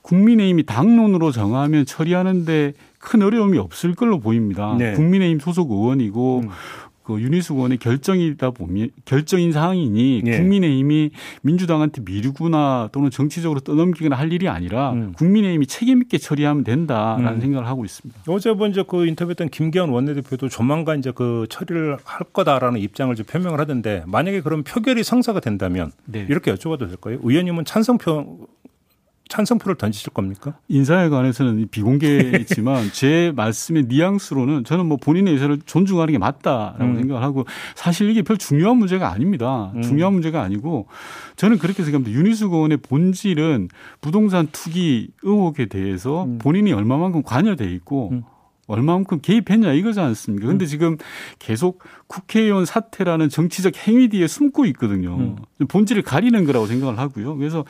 국민의힘이 0.02 0.64
당론으로 0.66 1.32
정하면 1.32 1.86
처리하는데 1.86 2.74
큰 3.00 3.22
어려움이 3.22 3.58
없을 3.60 3.94
걸로 3.96 4.20
보입니다. 4.20 4.76
네. 4.78 4.94
국민의힘 4.94 5.40
소속 5.40 5.72
의원이고 5.72 6.42
음. 6.44 6.50
그 7.12 7.22
윤희숙 7.22 7.58
의원의 7.58 7.78
결정이다 7.78 8.52
보면 8.52 8.90
결정인 9.06 9.52
사항이니 9.52 10.24
예. 10.26 10.38
국민의힘이 10.38 11.12
민주당한테 11.42 12.02
미루거나 12.06 12.90
또는 12.92 13.10
정치적으로 13.10 13.60
떠넘기거나 13.60 14.16
할 14.16 14.32
일이 14.32 14.48
아니라 14.48 14.94
음. 14.94 15.14
국민의힘이 15.14 15.68
책임 15.68 16.02
있게 16.02 16.18
처리하면 16.18 16.64
된다라는 16.64 17.34
음. 17.34 17.42
생각을 17.42 17.68
하고 17.68 17.84
있습니다. 17.84 18.22
어제 18.28 18.54
먼저 18.54 18.84
그 18.84 19.06
인터뷰했던 19.06 19.50
김기현 19.50 19.90
원내대표도 19.90 20.50
조만간 20.50 21.00
이제 21.00 21.12
그 21.14 21.46
처리를 21.50 21.98
할 22.04 22.28
거다라는 22.32 22.80
입장을 22.80 23.14
좀 23.16 23.26
표명을 23.26 23.60
하던데 23.60 24.04
만약에 24.08 24.42
그럼 24.42 24.64
표결이 24.64 25.04
성사가 25.04 25.40
된다면 25.40 25.92
네. 26.06 26.26
이렇게 26.30 26.54
여쭤봐도 26.54 26.88
될까요? 26.88 27.20
의원님은 27.22 27.66
찬성 27.66 27.98
표 27.98 28.48
찬성표를 29.32 29.76
던지실 29.76 30.12
겁니까? 30.12 30.56
인사에 30.68 31.08
관해서는 31.08 31.70
비공개지만 31.72 32.90
제 32.92 33.32
말씀의 33.34 33.86
뉘앙스로는 33.88 34.66
저는 34.66 34.86
뭐 34.86 34.98
본인의 34.98 35.34
의사를 35.34 35.58
존중하는 35.66 36.12
게 36.12 36.18
맞다라고 36.18 36.84
음. 36.84 36.96
생각을 36.98 37.24
하고 37.24 37.46
사실 37.74 38.10
이게 38.10 38.22
별 38.24 38.38
중요한 38.38 38.76
문제가 38.78 39.10
아닙니다. 39.10 39.72
음. 39.76 39.82
중요한 39.82 40.14
문제가 40.14 40.42
아니고 40.42 40.88
저는 41.38 41.60
그렇게 41.60 41.84
생각합니다. 41.84 42.12
의원의 42.20 42.78
본질은 42.78 43.70
부동산 44.02 44.50
투기 44.52 45.12
의혹에 45.24 45.68
대해서 45.68 46.26
음. 46.26 46.38
본인이 46.38 46.74
얼마만큼 46.74 47.24
관여돼 47.24 47.72
있고 47.76 48.10
음. 48.12 48.24
얼마만큼 48.68 49.20
개입했냐 49.22 49.74
이거지 49.74 50.00
않습니까? 50.00 50.48
근데 50.48 50.66
음. 50.66 50.68
지금 50.68 50.98
계속 51.40 51.84
국회의원 52.08 52.66
사퇴라는 52.66 53.30
정치적 53.30 53.88
행위 53.88 54.08
뒤에 54.10 54.28
숨고 54.28 54.66
있거든요. 54.68 55.16
음. 55.18 55.36
본질을 55.68 56.04
가리는 56.04 56.46
거라고 56.46 56.68
생각을 56.68 56.98
하고요. 56.98 57.36
그래서 57.38 57.66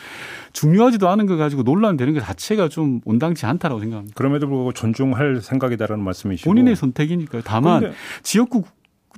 중요하지도 0.53 1.09
않은 1.09 1.25
거 1.25 1.37
가지고 1.37 1.63
논란되는 1.63 2.13
것 2.13 2.21
자체가 2.21 2.69
좀 2.69 3.01
온당치 3.05 3.45
않다라고 3.45 3.79
생각합니다. 3.79 4.13
그럼에도 4.15 4.47
불구하고 4.47 4.73
존중할 4.73 5.41
생각이다라는 5.41 6.03
말씀이시고 6.03 6.49
본인의 6.49 6.75
선택이니까요. 6.75 7.41
다만 7.45 7.93
지역구 8.23 8.63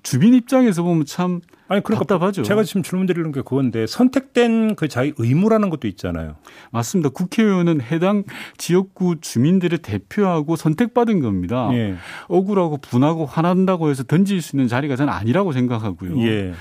주민 0.04 0.34
입장에서 0.34 0.84
보면 0.84 1.06
참 1.06 1.42
아니 1.70 1.82
그러니까 1.82 2.06
답답하죠. 2.06 2.44
제가 2.44 2.64
지금 2.64 2.84
질문 2.84 3.08
드리는 3.08 3.32
게 3.32 3.42
그건데 3.42 3.88
선택된 3.88 4.76
그 4.76 4.88
자기 4.88 5.14
의무라는 5.18 5.70
것도 5.70 5.88
있잖아요. 5.88 6.36
맞습니다. 6.72 7.10
국회의원은 7.10 7.82
해당 7.82 8.24
지역구 8.58 9.22
주민들을 9.22 9.80
대표하고 9.80 10.56
선택받은 10.56 11.22
겁니다. 11.22 11.70
예. 11.74 11.96
억울하고 12.28 12.78
분하고 12.78 13.26
화난다고 13.26 13.90
해서 13.90 14.04
던질 14.04 14.42
수 14.42 14.56
있는 14.56 14.68
자리가 14.68 14.96
저는 14.96 15.12
아니라고 15.12 15.54
생각하고요. 15.54 16.22
예. 16.28 16.54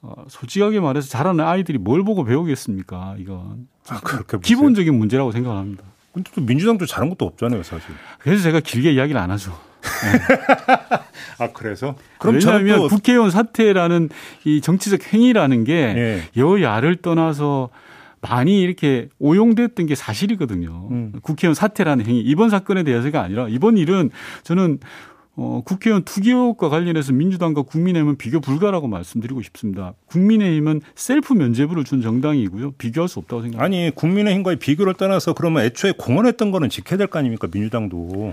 어, 0.00 0.24
솔직하게 0.28 0.80
말해서 0.80 1.08
자라는 1.08 1.44
아이들이 1.44 1.78
뭘 1.78 2.04
보고 2.04 2.24
배우겠습니까? 2.24 3.16
이건 3.18 3.68
아, 3.88 4.00
그렇게 4.00 4.38
기본적인 4.38 4.94
문제라고 4.94 5.32
생각합니다. 5.32 5.82
근데 6.12 6.30
또 6.34 6.42
민주당도 6.42 6.86
잘한 6.86 7.08
것도 7.08 7.24
없잖아요, 7.24 7.62
사실. 7.64 7.90
그래서 8.18 8.44
제가 8.44 8.60
길게 8.60 8.92
이야기를 8.92 9.20
안 9.20 9.30
하죠. 9.32 9.58
아 11.38 11.48
그래서 11.52 11.96
그럼 12.18 12.36
왜냐하면 12.36 12.88
국회의원 12.88 13.30
사퇴라는 13.30 14.08
이 14.44 14.60
정치적 14.60 15.12
행위라는 15.12 15.64
게 15.64 15.72
예. 15.74 16.22
여야를 16.36 16.96
떠나서 16.96 17.70
많이 18.20 18.60
이렇게 18.62 19.08
오용됐던 19.18 19.86
게 19.86 19.94
사실이거든요. 19.94 20.88
음. 20.90 21.12
국회의원 21.22 21.54
사퇴라는 21.54 22.06
행위 22.06 22.20
이번 22.20 22.48
사건에 22.50 22.82
대해서가 22.82 23.20
아니라 23.22 23.48
이번 23.48 23.76
일은 23.76 24.10
저는 24.44 24.78
어, 25.36 25.62
국회의원 25.64 26.04
투기 26.04 26.30
의혹과 26.30 26.68
관련해서 26.68 27.12
민주당과 27.12 27.62
국민의힘은 27.62 28.16
비교 28.16 28.38
불가라고 28.40 28.86
말씀드리고 28.86 29.42
싶습니다. 29.42 29.94
국민의힘은 30.06 30.80
셀프 30.94 31.32
면죄부를 31.34 31.82
준 31.82 32.00
정당이고요. 32.02 32.72
비교할 32.78 33.08
수 33.08 33.18
없다고 33.18 33.42
생각합니다. 33.42 33.64
아니, 33.64 33.90
국민의힘과의 33.92 34.58
비교를 34.60 34.94
떠나서 34.94 35.34
그러면 35.34 35.64
애초에 35.64 35.92
공언했던 35.98 36.52
거는 36.52 36.68
지켜야 36.70 36.98
될 36.98 37.08
거 37.08 37.18
아닙니까? 37.18 37.48
민주당도. 37.52 38.32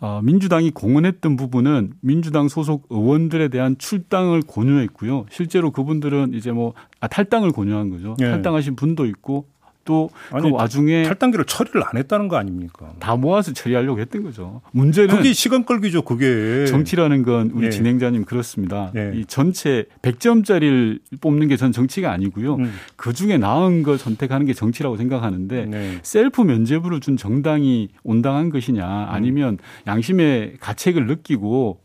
어, 0.00 0.20
민주당이 0.22 0.70
공언했던 0.70 1.36
부분은 1.36 1.92
민주당 2.00 2.48
소속 2.48 2.86
의원들에 2.90 3.48
대한 3.48 3.76
출당을 3.78 4.42
권유했고요. 4.42 5.26
실제로 5.30 5.70
그분들은 5.70 6.32
이제 6.34 6.52
뭐 6.52 6.72
아, 7.00 7.08
탈당을 7.08 7.52
권유한 7.52 7.90
거죠. 7.90 8.16
네. 8.18 8.30
탈당하신 8.30 8.76
분도 8.76 9.04
있고 9.06 9.46
또 9.84 10.10
그 10.30 10.50
와중에 10.50 11.02
탈당계를 11.04 11.44
처리를 11.46 11.82
안 11.84 11.96
했다는 11.96 12.28
거 12.28 12.36
아닙니까? 12.36 12.92
다 13.00 13.16
모아서 13.16 13.52
처리하려고 13.52 13.98
했던 14.00 14.22
거죠. 14.22 14.60
문제는 14.72 15.16
그게 15.16 15.32
시간 15.32 15.64
끌기죠. 15.64 16.02
그게 16.02 16.66
정치라는 16.66 17.22
건 17.22 17.50
우리 17.54 17.66
네. 17.66 17.70
진행자님 17.70 18.24
그렇습니다. 18.24 18.90
네. 18.94 19.12
이 19.14 19.24
전체 19.26 19.86
100점짜리를 20.02 21.00
뽑는 21.20 21.48
게 21.48 21.56
전 21.56 21.72
정치가 21.72 22.10
아니고요. 22.12 22.54
음. 22.56 22.72
그 22.96 23.12
중에 23.12 23.36
나은 23.38 23.82
걸 23.82 23.98
선택하는 23.98 24.46
게 24.46 24.54
정치라고 24.54 24.96
생각하는데 24.96 25.66
네. 25.66 25.98
셀프 26.02 26.40
면제부를 26.42 27.00
준 27.00 27.16
정당이 27.16 27.88
온당한 28.02 28.48
것이냐 28.50 29.08
아니면 29.10 29.58
양심의 29.86 30.54
가책을 30.60 31.06
느끼고 31.06 31.80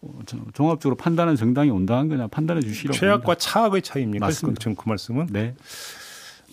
종합적으로 0.53 0.95
판단한 0.95 1.36
정당이 1.36 1.69
온당한 1.71 2.08
거냐 2.08 2.27
판단해 2.27 2.62
주시라고 2.62 2.97
최악과 2.97 3.31
합니다. 3.31 3.36
차악의 3.36 3.81
차이입니까? 3.81 4.25
맞습니다. 4.25 4.60
지금 4.60 4.75
그 4.75 4.88
말씀은 4.88 5.27
네. 5.31 5.55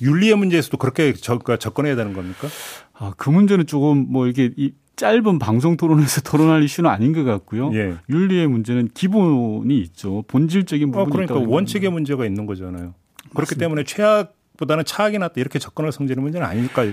윤리의 0.03 0.37
문제에서도 0.37 0.77
그렇게 0.77 1.12
접근해야 1.15 1.97
되는 1.97 2.12
겁니까? 2.12 2.49
아, 2.93 3.15
그 3.17 3.31
문제는 3.31 3.67
조금 3.67 4.07
뭐 4.11 4.27
이게 4.27 4.51
이 4.57 4.73
짧은 4.97 5.38
방송 5.38 5.77
토론에서 5.77 6.21
토론할 6.29 6.62
이슈는 6.65 6.91
아닌 6.91 7.12
것 7.12 7.25
같고요. 7.25 7.73
예. 7.75 7.95
윤리의 8.11 8.49
문제는 8.49 8.91
기본이 8.93 9.79
있죠. 9.79 10.23
본질적인 10.29 10.91
부분이 10.91 11.25
아, 11.25 11.27
그러니까 11.27 11.51
원칙의 11.51 11.91
문제가 11.91 12.27
있는 12.27 12.47
거잖아요. 12.47 12.95
맞습니다. 12.95 13.35
그렇기 13.35 13.55
때문에 13.57 13.85
최악보다는 13.85 14.85
차악이 14.85 15.19
낫다 15.19 15.35
이렇게 15.37 15.59
접근할 15.59 15.93
성질의 15.93 16.23
문제는 16.23 16.47
아닐까. 16.47 16.85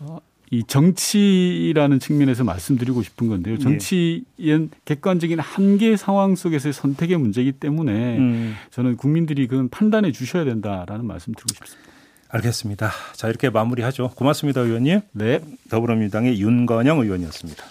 어, 0.00 0.18
이 0.50 0.62
정치라는 0.64 1.98
측면에서 1.98 2.44
말씀드리고 2.44 3.02
싶은 3.02 3.28
건데요. 3.28 3.54
예. 3.54 3.58
정치엔 3.58 4.24
예. 4.40 4.68
객관적인 4.84 5.38
한계 5.38 5.96
상황 5.96 6.36
속에서의 6.36 6.72
선택의 6.72 7.18
문제이기 7.18 7.52
때문에 7.52 8.18
음. 8.18 8.54
저는 8.70 8.96
국민들이 8.96 9.46
그건 9.46 9.68
판단해 9.68 10.12
주셔야 10.12 10.44
된다라는 10.44 11.06
말씀 11.06 11.32
드리고 11.34 11.54
싶습니다. 11.54 11.97
알겠습니다. 12.28 12.90
자, 13.14 13.28
이렇게 13.28 13.50
마무리하죠. 13.50 14.10
고맙습니다, 14.10 14.60
의원님. 14.60 15.00
네. 15.12 15.40
더불어민주당의 15.70 16.40
윤건영 16.40 17.00
의원이었습니다. 17.00 17.64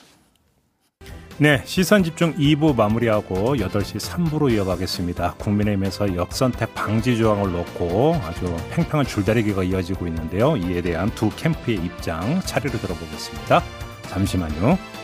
네, 1.39 1.61
시선 1.65 2.03
집중 2.03 2.33
2부 2.35 2.75
마무리하고 2.75 3.57
8시 3.57 3.99
3부로 3.99 4.51
이어가겠습니다. 4.51 5.35
국민의힘에서 5.35 6.15
역선택 6.15 6.73
방지 6.73 7.15
조항을 7.15 7.51
놓고 7.51 8.15
아주 8.23 8.57
팽팽한 8.71 9.05
줄다리기가 9.05 9.61
이어지고 9.61 10.07
있는데요. 10.07 10.57
이에 10.57 10.81
대한 10.81 11.11
두 11.13 11.29
캠프의 11.35 11.77
입장 11.77 12.41
차례로 12.41 12.79
들어보겠습니다. 12.79 13.61
잠시만요. 14.09 14.96